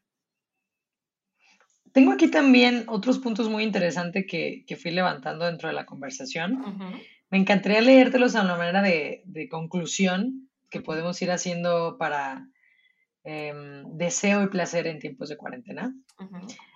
[1.93, 6.63] Tengo aquí también otros puntos muy interesantes que, fui levantando dentro de la conversación.
[7.29, 12.47] Me encantaría leértelos a una manera de, conclusión que podemos ir haciendo para
[13.23, 15.93] em, deseo y placer en tiempos de cuarentena.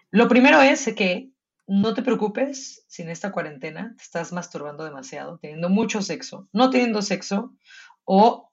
[0.10, 1.30] Lo primero es que
[1.68, 6.70] no te preocupes si en esta cuarentena te estás masturbando demasiado, teniendo mucho sexo, no
[6.70, 7.56] teniendo sexo
[8.04, 8.53] o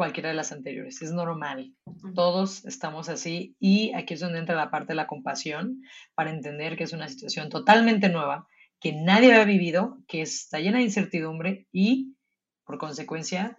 [0.00, 1.02] cualquiera de las anteriores.
[1.02, 1.74] Es normal.
[2.14, 5.82] Todos estamos así y aquí es donde entra la parte de la compasión
[6.14, 8.48] para entender que es una situación totalmente nueva,
[8.80, 12.16] que nadie había vivido, que está llena de incertidumbre y
[12.64, 13.58] por consecuencia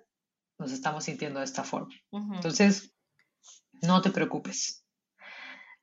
[0.58, 1.94] nos estamos sintiendo de esta forma.
[2.34, 2.92] Entonces,
[3.84, 4.84] no te preocupes.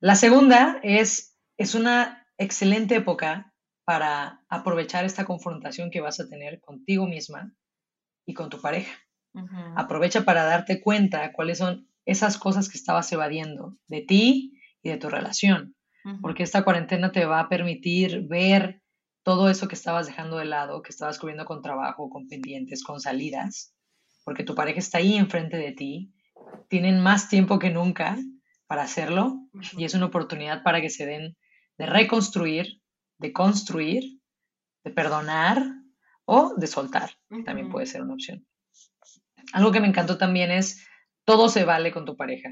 [0.01, 3.55] La segunda es, es una excelente época
[3.85, 7.55] para aprovechar esta confrontación que vas a tener contigo misma
[8.27, 8.93] y con tu pareja.
[9.77, 14.97] Aprovecha para darte cuenta cuáles son esas cosas que estabas evadiendo de ti y de
[14.97, 15.77] tu relación,
[16.23, 18.83] porque esta cuarentena te va a permitir ver
[19.23, 22.99] todo eso que estabas dejando de lado, que estabas cubriendo con trabajo, con pendientes, con
[22.99, 23.75] salidas,
[24.25, 26.15] porque tu pareja está ahí enfrente de ti,
[26.69, 28.17] tienen más tiempo que nunca
[28.67, 29.41] para hacerlo
[29.77, 31.37] y es una oportunidad para que se den
[31.77, 32.81] de reconstruir,
[33.19, 34.21] de construir,
[34.85, 35.63] de perdonar
[36.25, 37.11] o de soltar.
[37.45, 38.48] También puede ser una opción.
[39.53, 40.87] Algo que me encantó también es,
[41.25, 42.51] todo se vale con tu pareja.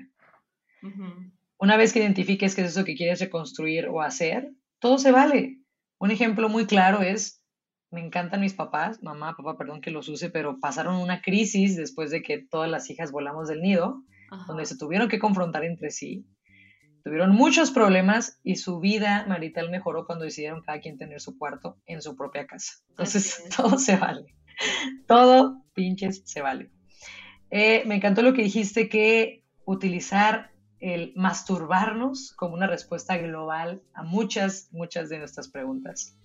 [1.59, 5.59] Una vez que identifiques qué es eso que quieres reconstruir o hacer, todo se vale.
[5.99, 7.43] Un ejemplo muy claro es,
[7.91, 12.11] me encantan mis papás, mamá, papá, perdón que los use, pero pasaron una crisis después
[12.11, 14.03] de que todas las hijas volamos del nido,
[14.47, 16.27] donde se tuvieron que confrontar entre sí.
[17.05, 21.79] Tuvieron muchos problemas y su vida marital mejoró cuando decidieron cada quien tener su cuarto
[21.87, 22.75] en su propia casa.
[22.91, 24.35] Entonces, todo se vale.
[25.07, 26.71] Todo pinches se vale.
[27.51, 34.03] Eh, me encantó lo que dijiste, que utilizar el masturbarnos como una respuesta global a
[34.03, 36.17] muchas, muchas de nuestras preguntas.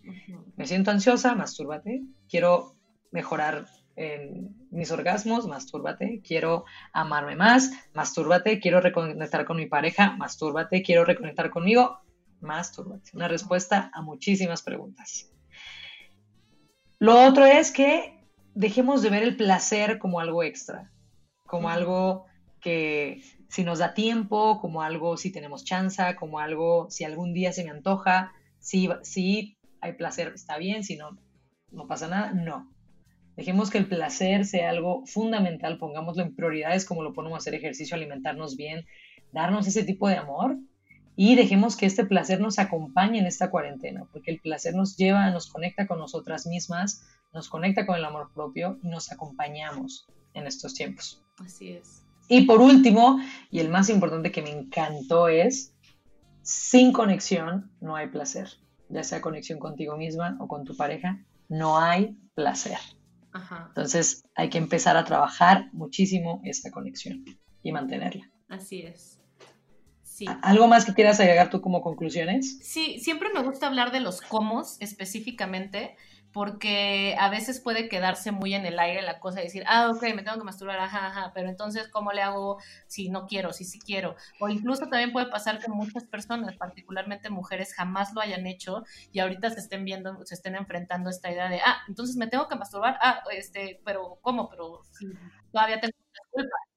[0.55, 2.03] Me siento ansiosa, mastúrbate.
[2.29, 2.75] Quiero
[3.11, 3.65] mejorar
[3.95, 6.21] en mis orgasmos, mastúrbate.
[6.25, 8.59] Quiero amarme más, mastúrbate.
[8.59, 10.81] Quiero reconectar con mi pareja, mastúrbate.
[10.81, 11.99] Quiero reconectar conmigo,
[12.41, 13.11] mastúrbate.
[13.13, 15.31] Una respuesta a muchísimas preguntas.
[16.99, 18.19] Lo otro es que
[18.53, 20.91] dejemos de ver el placer como algo extra,
[21.51, 22.27] como algo
[22.61, 27.51] que si nos da tiempo, como algo si tenemos chance, como algo si algún día
[27.51, 31.19] se me antoja, si, si hay placer está bien, si no,
[31.69, 32.71] no pasa nada, no.
[33.35, 37.53] Dejemos que el placer sea algo fundamental, pongámoslo en prioridades como lo ponemos a hacer
[37.53, 38.85] ejercicio, alimentarnos bien,
[39.33, 40.57] darnos ese tipo de amor
[41.17, 45.29] y dejemos que este placer nos acompañe en esta cuarentena, porque el placer nos lleva,
[45.31, 50.47] nos conecta con nosotras mismas, nos conecta con el amor propio y nos acompañamos en
[50.47, 51.21] estos tiempos.
[51.43, 52.03] Así es.
[52.27, 53.19] Y por último,
[53.49, 55.73] y el más importante que me encantó es,
[56.41, 58.49] sin conexión no hay placer.
[58.89, 62.77] Ya sea conexión contigo misma o con tu pareja, no hay placer.
[63.67, 67.23] Entonces hay que empezar a trabajar muchísimo esta conexión
[67.63, 68.29] y mantenerla.
[68.49, 69.19] Así es.
[70.03, 70.25] Sí.
[70.41, 72.59] ¿Algo más que quieras agregar tú como conclusiones?
[72.61, 75.95] Sí, siempre me gusta hablar de los cómo específicamente,
[76.33, 80.01] porque a veces puede quedarse muy en el aire la cosa y decir, ah, ok,
[80.15, 82.57] me tengo que masturbar, ajá, ajá, pero entonces, ¿cómo le hago
[82.87, 84.15] si no quiero, si sí quiero?
[84.39, 89.19] O incluso también puede pasar que muchas personas, particularmente mujeres, jamás lo hayan hecho y
[89.19, 92.47] ahorita se estén viendo, se estén enfrentando a esta idea de, ah, entonces me tengo
[92.47, 94.49] que masturbar, ah, este, pero ¿cómo?
[94.49, 95.07] Pero si
[95.51, 96.00] todavía tengo.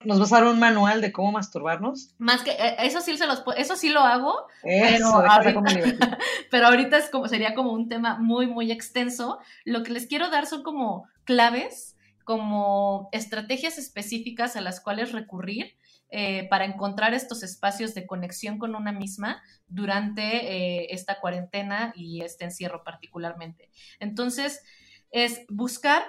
[0.01, 2.15] ¿Nos vas a dar un manual de cómo masturbarnos?
[2.19, 6.19] Más que eh, eso sí se los eso sí lo hago, pero, ahorita,
[6.51, 9.39] pero ahorita es como sería como un tema muy muy extenso.
[9.65, 15.77] Lo que les quiero dar son como claves, como estrategias específicas a las cuales recurrir
[16.11, 22.21] eh, para encontrar estos espacios de conexión con una misma durante eh, esta cuarentena y
[22.21, 23.71] este encierro particularmente.
[23.99, 24.63] Entonces,
[25.11, 26.05] es buscar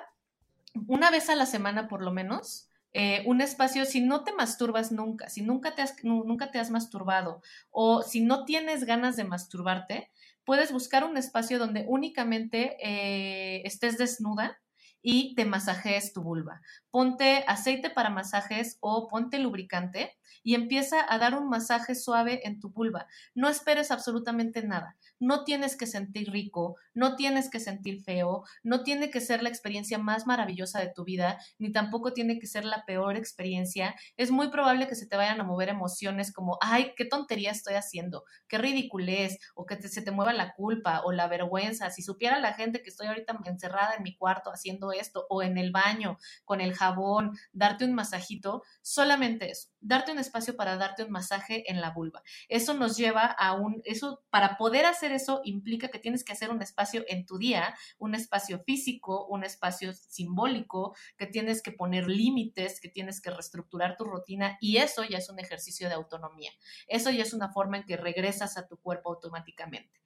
[0.87, 4.93] una vez a la semana por lo menos, eh, un espacio, si no te masturbas
[4.93, 9.25] nunca, si nunca te, has, nunca te has masturbado o si no tienes ganas de
[9.25, 10.11] masturbarte,
[10.45, 14.61] puedes buscar un espacio donde únicamente eh, estés desnuda
[15.01, 16.61] y te masajees tu vulva.
[16.89, 22.61] Ponte aceite para masajes o ponte lubricante y empieza a dar un masaje suave en
[22.61, 23.07] tu vulva.
[23.33, 28.83] No esperes absolutamente nada no tienes que sentir rico, no tienes que sentir feo, no
[28.83, 32.65] tiene que ser la experiencia más maravillosa de tu vida, ni tampoco tiene que ser
[32.65, 33.95] la peor experiencia.
[34.17, 37.75] Es muy probable que se te vayan a mover emociones como, ay, qué tontería estoy
[37.75, 41.89] haciendo, qué ridiculez, o que se te mueva la culpa o la vergüenza.
[41.89, 45.57] Si supiera la gente que estoy ahorita encerrada en mi cuarto haciendo esto, o en
[45.57, 51.03] el baño, con el jabón, darte un masajito, solamente eso, darte un espacio para darte
[51.03, 52.21] un masaje en la vulva.
[52.49, 56.49] Eso nos lleva a un, eso, para poder hacer eso implica que tienes que hacer
[56.49, 62.07] un espacio en tu día, un espacio físico, un espacio simbólico, que tienes que poner
[62.07, 66.51] límites, que tienes que reestructurar tu rutina y eso ya es un ejercicio de autonomía.
[66.87, 70.01] Eso ya es una forma en que regresas a tu cuerpo automáticamente.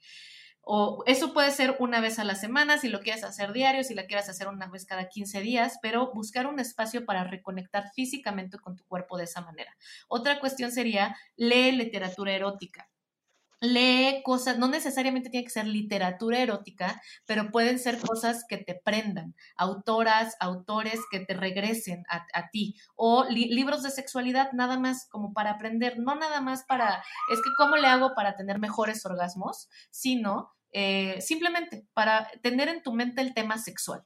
[0.61, 3.95] O eso puede ser una vez a la semana, si lo quieres hacer diario, si
[3.95, 8.59] la quieres hacer una vez cada 15 días, pero buscar un espacio para reconectar físicamente
[8.59, 9.75] con tu cuerpo de esa manera.
[10.07, 12.89] Otra cuestión sería, lee literatura erótica
[13.61, 18.75] lee cosas, no necesariamente tiene que ser literatura erótica, pero pueden ser cosas que te
[18.75, 25.33] prendan, autoras, autores que te regresen a, ti, o libros de sexualidad nada más como
[25.33, 29.69] para aprender, no nada más para, es que cómo le hago para tener mejores orgasmos,
[29.91, 34.03] sino eh, simplemente para tener en tu mente el tema sexual.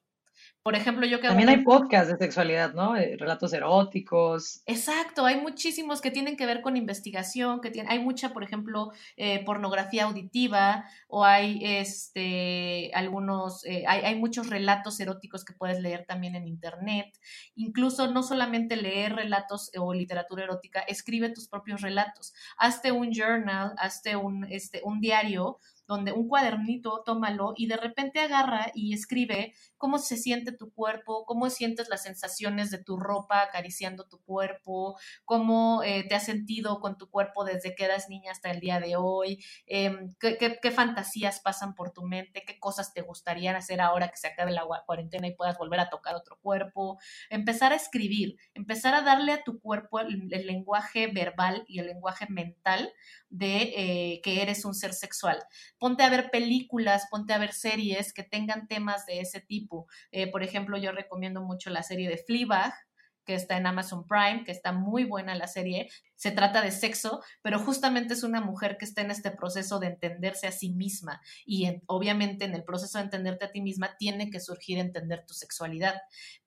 [0.63, 1.27] Por ejemplo, yo que...
[1.27, 2.95] También hay podcasts de sexualidad, ¿no?
[2.95, 4.61] relatos eróticos.
[4.65, 8.93] Exacto, hay muchísimos que tienen que ver con investigación, que tienen, hay mucha, por ejemplo,
[9.17, 15.81] eh, pornografía auditiva o hay este, algunos, eh, hay, hay, muchos relatos eróticos que puedes
[15.81, 17.19] leer también en Internet.
[17.55, 22.33] Incluso no solamente leer relatos o literatura erótica, escribe tus propios relatos.
[22.57, 28.19] Hazte un journal, hazte un, este, un diario donde un cuadernito, tómalo y de repente
[28.19, 29.53] agarra y escribe
[29.83, 34.97] cómo se siente tu cuerpo, cómo sientes las sensaciones de tu ropa acariciando tu cuerpo,
[35.25, 38.79] cómo eh, te has sentido con tu cuerpo desde que eras niña hasta el día
[38.79, 44.07] de hoy, em, qué, fantasías pasan por tu mente, qué cosas te gustaría hacer ahora
[44.07, 46.97] que se acabe la cuarentena y puedas volver a tocar otro cuerpo,
[47.29, 52.25] empezar a escribir, empezar a darle a tu cuerpo el, lenguaje verbal y el lenguaje
[52.29, 52.93] mental
[53.29, 55.43] de eh, que eres un ser sexual.
[55.77, 59.72] Ponte a ver películas, ponte a ver series que tengan temas de ese tipo.
[60.11, 62.73] Eh, por ejemplo, yo recomiendo mucho la serie de Fleabag,
[63.25, 65.89] que está en Amazon Prime, que está muy buena la serie.
[66.15, 69.87] Se trata de sexo, pero justamente es una mujer que está en este proceso de
[69.87, 74.29] entenderse a sí misma y obviamente en el proceso de entenderte a ti misma tiene
[74.29, 75.95] que surgir entender tu sexualidad.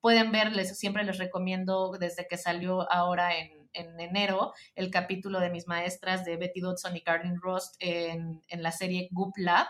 [0.00, 5.66] Pueden verles, siempre les recomiendo desde que salió ahora en, enero el capítulo de mis
[5.66, 9.66] maestras de Betty Dodson y Carlin Rost en, en la serie Goop Lab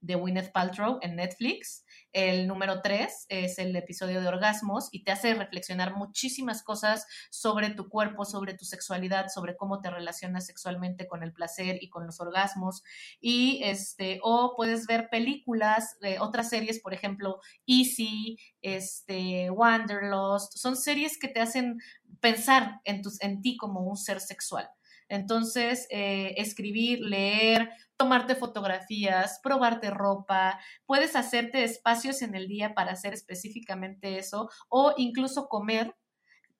[0.00, 1.84] de Gwyneth Paltrow en Netflix.
[2.12, 7.70] El número tres es el episodio de orgasmos y te hace reflexionar muchísimas cosas sobre
[7.70, 12.06] tu cuerpo, sobre tu sexualidad, sobre cómo te relacionas sexualmente con el placer y con
[12.06, 12.82] los orgasmos.
[13.20, 20.76] Y este, o puedes ver películas, eh, otras series, por ejemplo, Easy, este, Wanderlust, son
[20.76, 21.78] series que te hacen
[22.20, 24.68] pensar en, tus, en ti como un ser sexual.
[25.08, 32.92] Entonces, eh, escribir, leer, tomarte fotografías, probarte ropa, puedes hacerte espacios en el día para
[32.92, 35.94] hacer específicamente eso o incluso comer,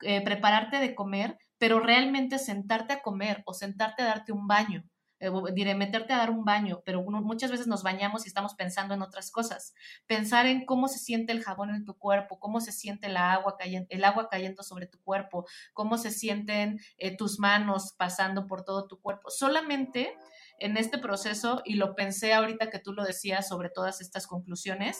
[0.03, 4.84] eh, prepararte de comer, pero realmente sentarte a comer o sentarte a darte un baño.
[5.20, 8.94] Eh, diré, meterte a dar un baño, pero muchas veces nos bañamos y estamos pensando
[8.94, 9.74] en otras cosas.
[10.06, 13.56] Pensar en cómo se siente el jabón en tu cuerpo, cómo se siente la agua
[13.58, 18.64] cayendo, el agua cayendo sobre tu cuerpo, cómo se sienten eh, tus manos pasando por
[18.64, 19.30] todo tu cuerpo.
[19.30, 20.16] Solamente
[20.60, 24.98] en este proceso, y lo pensé ahorita que tú lo decías sobre todas estas conclusiones,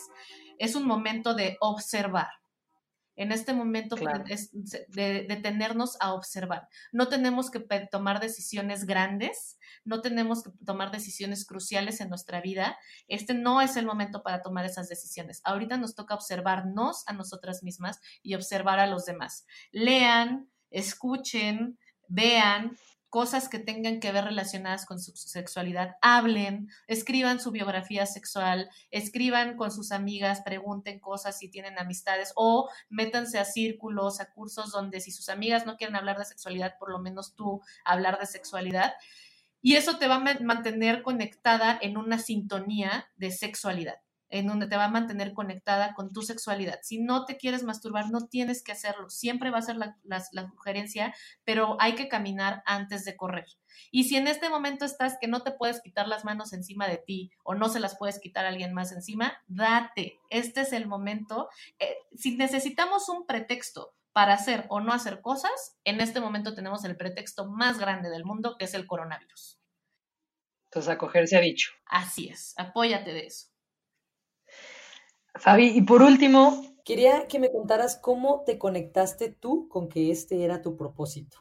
[0.57, 2.29] es un momento de observar.
[3.19, 3.97] En este momento
[4.29, 4.49] es
[4.87, 6.69] de detenernos a observar.
[6.93, 7.59] No tenemos que
[7.91, 12.77] tomar decisiones grandes, no tenemos que tomar decisiones cruciales en nuestra vida.
[13.09, 15.41] Este no es el momento para tomar esas decisiones.
[15.43, 19.45] Ahorita nos toca observarnos a nosotras mismas y observar a los demás.
[19.73, 22.77] Lean, escuchen, vean,
[23.09, 29.57] cosas que tengan que ver relacionadas con su sexualidad, hablen, escriban su biografía sexual, escriban
[29.57, 35.01] con sus amigas, pregunten cosas si tienen amistades o métanse a círculos, a cursos donde
[35.01, 38.93] si sus amigas no quieren hablar de sexualidad, por lo menos tú hablar de sexualidad.
[39.61, 43.95] Y eso te va a mantener conectada en una sintonía de sexualidad
[44.29, 46.79] en donde te va a mantener conectada con tu sexualidad.
[46.83, 49.09] Si no te quieres masturbar, no tienes que hacerlo.
[49.09, 51.13] Siempre va a ser la, sugerencia,
[51.43, 53.45] pero hay que caminar antes de correr.
[53.91, 56.97] Y si en este momento estás que no te puedes quitar las manos encima de
[56.97, 60.19] ti o no se las puedes quitar a alguien más encima, date.
[60.29, 61.49] Este es el momento.
[61.79, 66.83] Eh, si necesitamos un pretexto para hacer o no hacer cosas, en este momento tenemos
[66.83, 69.59] el pretexto más grande del mundo, que es el coronavirus.
[70.69, 71.71] Entonces, acogerse a dicho.
[71.85, 73.47] Así es, apóyate de eso.
[75.39, 76.63] Fabi, y por último...
[76.85, 81.37] Quería que me contaras cómo te conectaste tú con que este era tu propósito.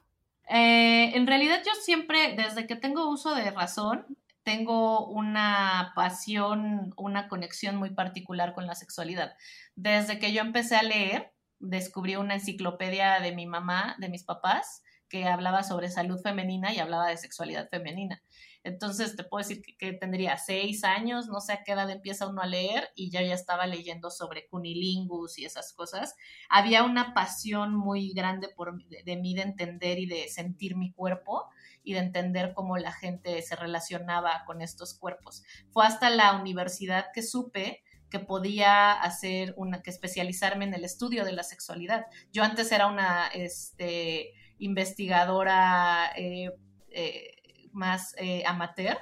[0.46, 4.04] Eh, en realidad yo siempre, desde que tengo uso de razón,
[4.42, 9.32] tengo una pasión, una conexión muy particular con la sexualidad.
[9.74, 14.82] Desde que yo empecé a leer, descubrí una enciclopedia de mi mamá, de mis papás,
[15.08, 18.22] que hablaba sobre salud femenina y hablaba de sexualidad femenina.
[18.64, 22.42] Entonces te puedo decir que, tendría seis años, no sé a qué edad empieza uno
[22.42, 26.14] a leer y yo ya estaba leyendo sobre cunilingus y esas cosas.
[26.48, 31.46] Había una pasión muy grande por, de, mí de entender y de sentir mi cuerpo
[31.82, 35.42] y de entender cómo la gente se relacionaba con estos cuerpos.
[35.70, 41.24] Fue hasta la universidad que supe que podía hacer una, que especializarme en el estudio
[41.24, 42.06] de la sexualidad.
[42.32, 46.50] Yo antes era una este, investigadora eh,
[46.90, 47.37] eh,
[47.78, 48.98] más eh, amateur,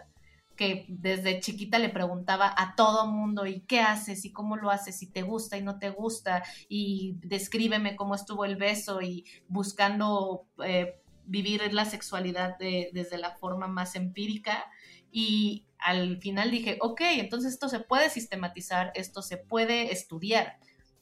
[0.54, 4.24] que desde chiquita le preguntaba a todo mundo, ¿y qué haces?
[4.24, 5.02] ¿Y cómo lo haces?
[5.02, 6.44] ¿Y te gusta y no te gusta?
[6.68, 13.66] Y descríbeme cómo estuvo el beso y buscando eh, vivir la sexualidad desde la forma
[13.66, 14.64] más empírica.
[15.10, 20.58] Y al final dije, ok, entonces esto se puede sistematizar, esto se puede estudiar.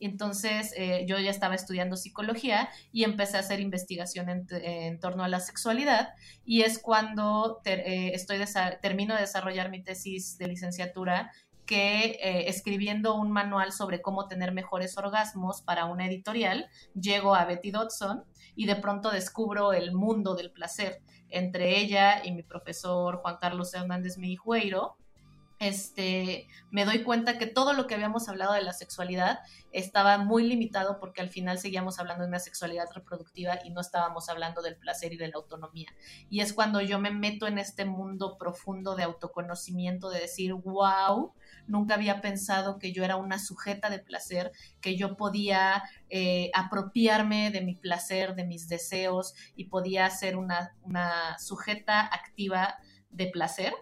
[0.06, 5.28] Entonces eh, yo ya estaba estudiando psicología y empecé a hacer investigación en, torno a
[5.28, 6.10] la sexualidad
[6.44, 8.38] y es cuando eh, estoy
[8.82, 11.32] termino de desarrollar mi tesis de licenciatura
[11.64, 17.46] que eh, escribiendo un manual sobre cómo tener mejores orgasmos para una editorial, llego a
[17.46, 18.24] Betty Dodson
[18.54, 21.00] y de pronto descubro el mundo del placer.
[21.30, 24.98] Entre ella y mi profesor Juan Carlos Hernández Mijueiro
[25.68, 29.38] este, me doy cuenta que todo lo que habíamos hablado de la sexualidad
[29.72, 34.28] estaba muy limitado porque al final seguíamos hablando de una sexualidad reproductiva y no estábamos
[34.28, 35.88] hablando del placer y de la autonomía.
[36.28, 41.32] Y es cuando yo me meto en este mundo profundo de autoconocimiento, de decir, wow,
[41.66, 44.52] nunca había pensado que yo era una sujeta de placer,
[44.82, 50.76] que yo podía eh, apropiarme de mi placer, de mis deseos y podía ser una,
[50.82, 52.76] una sujeta activa
[53.10, 53.72] de placer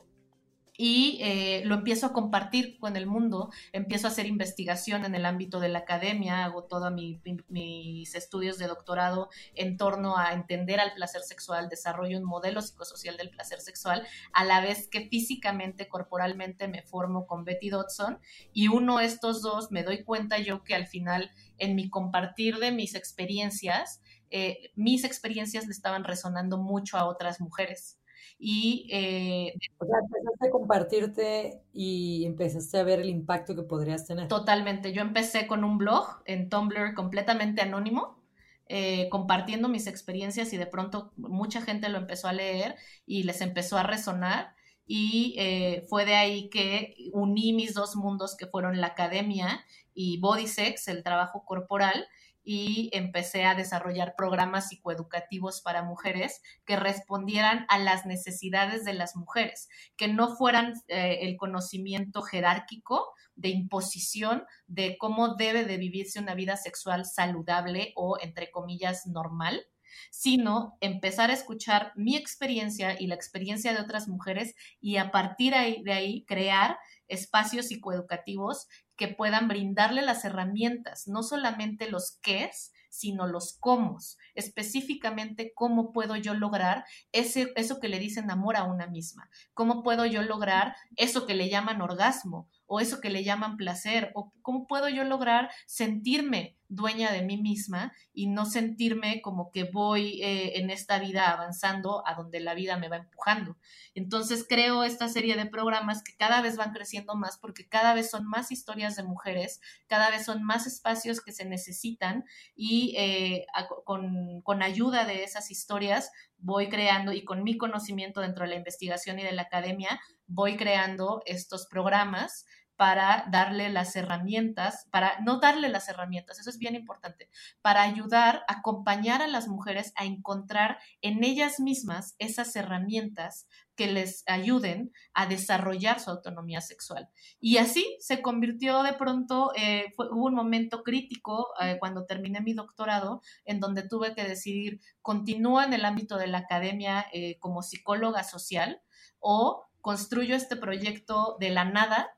[0.77, 5.27] y eh, lo empiezo a compartir con el mundo, empiezo a hacer investigación en el
[5.27, 10.95] ámbito de la academia, hago todos mis estudios de doctorado en torno a entender al
[10.95, 16.69] placer sexual, desarrollo un modelo psicosocial del placer sexual, a la vez que físicamente, corporalmente
[16.69, 18.19] me formo con Betty Dodson
[18.53, 22.57] y uno de estos dos me doy cuenta yo que al final en mi compartir
[22.57, 24.01] de mis experiencias,
[24.31, 27.99] eh, mis experiencias le estaban resonando mucho a otras mujeres
[28.45, 28.89] y...
[28.91, 34.27] Eh, o sea, empezaste a compartirte y empezaste a ver el impacto que podrías tener.
[34.27, 34.93] Totalmente.
[34.93, 38.21] Yo empecé con un blog en Tumblr completamente anónimo.
[38.69, 42.75] Eh, compartiendo mis experiencias y de pronto mucha gente lo empezó a leer
[43.05, 44.55] y les empezó a resonar
[44.87, 49.65] y eh, fue de ahí que uní mis dos mundos que fueron la academia
[49.95, 52.07] y body sex, el trabajo corporal,
[52.45, 59.17] y empecé a desarrollar programas psicoeducativos para mujeres que respondieran a las necesidades de las
[59.17, 66.19] mujeres, que no fueran eh, el conocimiento jerárquico de imposición de cómo debe de vivirse
[66.19, 69.63] una vida sexual saludable o, entre comillas, normal,
[70.11, 75.55] sino empezar a escuchar mi experiencia y la experiencia de otras mujeres y a partir
[75.55, 76.79] de ahí crear
[77.09, 78.69] espacios psicoeducativos
[79.03, 83.99] que puedan brindarle las herramientas, no solamente los qués, sino los cómo,
[84.37, 89.83] específicamente cómo puedo yo lograr ese, eso que le dicen amor a una misma, cómo
[89.83, 94.33] puedo yo lograr eso que le llaman orgasmo o eso que le llaman placer, o
[94.41, 100.23] cómo puedo yo lograr sentirme dueña de mí misma y no sentirme como que voy
[100.23, 103.59] eh, en esta vida avanzando a donde la vida me va empujando.
[103.95, 108.11] Entonces creo esta serie de programas que cada vez van creciendo más porque cada vez
[108.11, 112.25] son más historias de mujeres, cada vez son más espacios que se necesitan
[112.57, 113.45] y eh,
[113.85, 118.57] con, con ayuda de esas historias voy creando y con mi conocimiento dentro de la
[118.57, 122.47] investigación y de la academia voy creando estos programas
[122.83, 127.31] para darle las herramientas, para no darle las herramientas, eso es bien importante,
[127.61, 134.25] para ayudar, acompañar a las mujeres a encontrar en ellas mismas esas herramientas que les
[134.27, 137.09] ayuden a desarrollar su autonomía sexual.
[137.39, 142.53] Y así se convirtió de pronto, eh, hubo un momento crítico eh, cuando terminé mi
[142.53, 147.63] doctorado en donde tuve que decidir, continúo en el ámbito de la academia eh, como
[147.63, 148.83] psicóloga social
[149.21, 152.11] o construyo este proyecto de la nada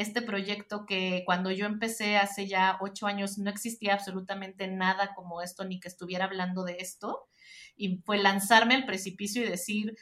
[0.00, 5.42] este proyecto que cuando yo empecé hace ya ocho años no existía absolutamente nada como
[5.42, 7.28] esto ni que estuviera hablando de esto.
[7.76, 9.94] Y fue lanzarme al precipicio y decir,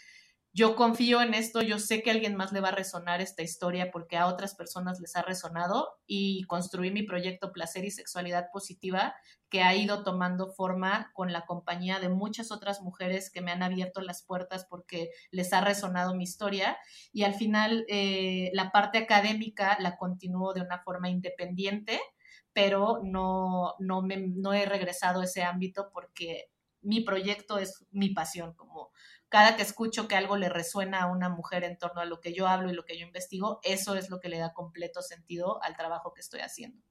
[0.52, 3.90] yo confío en esto, yo sé que alguien más le va a resonar esta historia
[3.92, 9.14] porque a otras personas les ha resonado y construí mi proyecto Placer y Sexualidad Positiva
[9.50, 13.62] que ha ido tomando forma con la compañía de muchas otras mujeres que me han
[13.62, 16.76] abierto las puertas porque les ha resonado mi historia.
[17.12, 22.00] Y al final eh, la parte académica la continúo de una forma independiente
[22.52, 26.50] pero no, no, me, no he regresado a ese ámbito porque
[26.82, 28.90] mi proyecto es mi pasión, como
[29.28, 32.32] cada que escucho que algo le resuena a una mujer en torno a lo que
[32.32, 35.62] yo hablo y lo que yo investigo, eso es lo que le da completo sentido
[35.62, 36.82] al trabajo que estoy haciendo.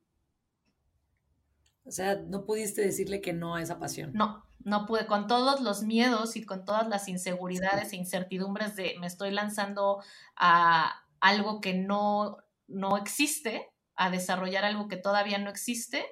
[1.84, 4.12] O sea, no pudiste decirle que no a esa pasión.
[4.14, 8.96] No, no pude, con todos los miedos y con todas las inseguridades e incertidumbres de
[9.00, 10.04] me estoy lanzando
[10.36, 16.06] a algo que no, no existe, a desarrollar algo que todavía no existe,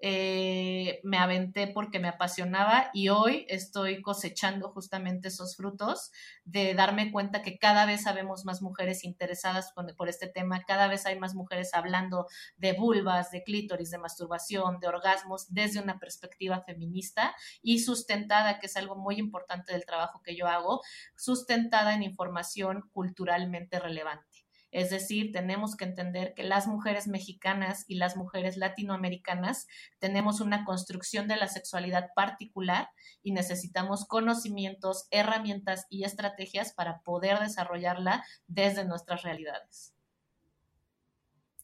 [0.00, 6.12] eh, me aventé porque me apasionaba y hoy estoy cosechando justamente esos frutos
[6.44, 11.06] de darme cuenta que cada vez sabemos más mujeres interesadas por este tema, cada vez
[11.06, 12.26] hay más mujeres hablando
[12.56, 18.66] de vulvas, de clítoris, de masturbación, de orgasmos desde una perspectiva feminista y sustentada, que
[18.66, 20.82] es algo muy importante del trabajo que yo hago,
[21.16, 24.35] sustentada en información culturalmente relevante.
[24.70, 29.66] Es decir, tenemos que entender que las mujeres mexicanas y las mujeres latinoamericanas
[29.98, 32.88] tenemos una construcción de la sexualidad particular
[33.22, 39.94] y necesitamos conocimientos, herramientas y estrategias para poder desarrollarla desde nuestras realidades.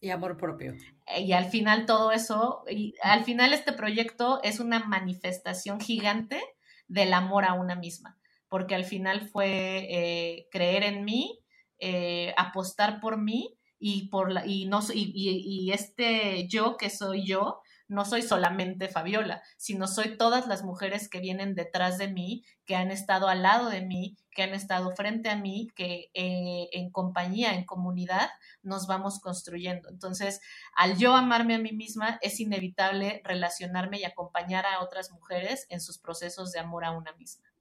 [0.03, 0.75] Y amor propio.
[1.17, 6.43] Y al final todo eso, y al final este proyecto es una manifestación gigante
[6.89, 11.42] del amor a una misma, porque al final fue eh, creer en mí,
[11.85, 17.27] eh, apostar por mí y por la, y no y, y, este yo que soy
[17.27, 22.45] yo no soy solamente Fabiola, sino soy todas las mujeres que vienen detrás de mí,
[22.65, 26.69] que han estado al lado de mí, que han estado frente a mí, que eh,
[26.73, 28.31] en compañía, en comunidad,
[28.63, 29.89] nos vamos construyendo.
[29.89, 30.41] Entonces,
[30.77, 35.81] al yo amarme a mí misma, es inevitable relacionarme y acompañar a otras mujeres en
[35.81, 37.52] sus procesos de amor a una misma.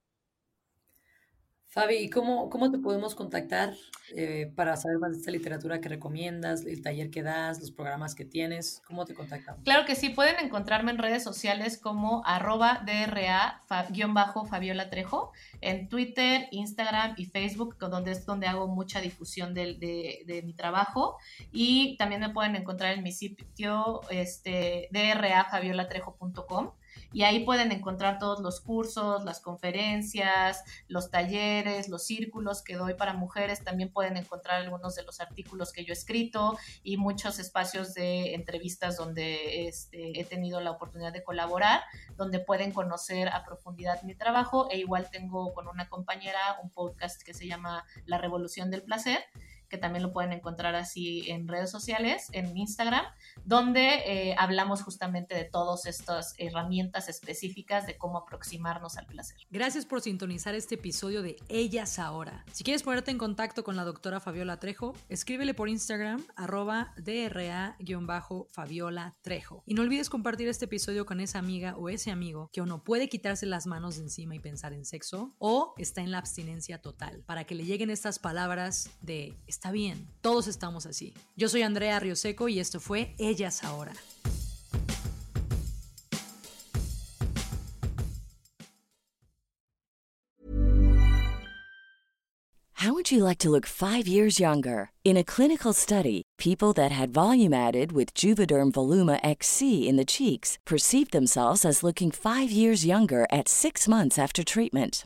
[1.71, 3.73] Fabi, ¿cómo, cómo te podemos contactar
[4.13, 8.13] eh, para saber más de esta literatura que recomiendas, el taller que das, los programas
[8.13, 8.81] que tienes?
[8.85, 9.63] ¿Cómo te contactamos?
[9.63, 17.13] Claro que sí, pueden encontrarme en redes sociales como arroba DRA-Fabiola Trejo, en Twitter, Instagram
[17.15, 19.77] y Facebook, donde es donde hago mucha difusión de,
[20.27, 21.15] de, mi trabajo.
[21.53, 26.71] Y también me pueden encontrar en mi sitio este, drafaviolatrejo.com
[27.13, 32.93] y ahí pueden encontrar todos los cursos, las conferencias, los talleres, los círculos que doy
[32.93, 33.63] para mujeres.
[33.63, 38.33] También pueden encontrar algunos de los artículos que yo he escrito y muchos espacios de
[38.33, 41.81] entrevistas donde este, he tenido la oportunidad de colaborar,
[42.15, 47.21] donde pueden conocer a profundidad mi trabajo e igual tengo con una compañera un podcast
[47.21, 49.19] que se llama La Revolución del Placer
[49.71, 53.05] que también lo pueden encontrar así en redes sociales, en Instagram,
[53.45, 59.37] donde eh, hablamos justamente de todas estas herramientas específicas de cómo aproximarnos al placer.
[59.49, 62.43] Gracias por sintonizar este episodio de Ellas Ahora.
[62.51, 67.71] Si quieres ponerte en contacto con la doctora Fabiola Trejo, escríbele por Instagram arroba DRA-Fabiola
[69.21, 69.63] Trejo.
[69.65, 72.83] Y no olvides compartir este episodio con esa amiga o ese amigo que o no
[72.83, 76.81] puede quitarse las manos de encima y pensar en sexo o está en la abstinencia
[76.81, 81.13] total, para que le lleguen estas palabras de Está bien, todos estamos así.
[81.35, 83.93] Yo soy Andrea Rioseco y esto fue Ellas Ahora.
[92.73, 94.89] How would you like to look five years younger?
[95.03, 100.03] In a clinical study, people that had volume added with Juvederm Voluma XC in the
[100.03, 105.05] cheeks perceived themselves as looking five years younger at six months after treatment.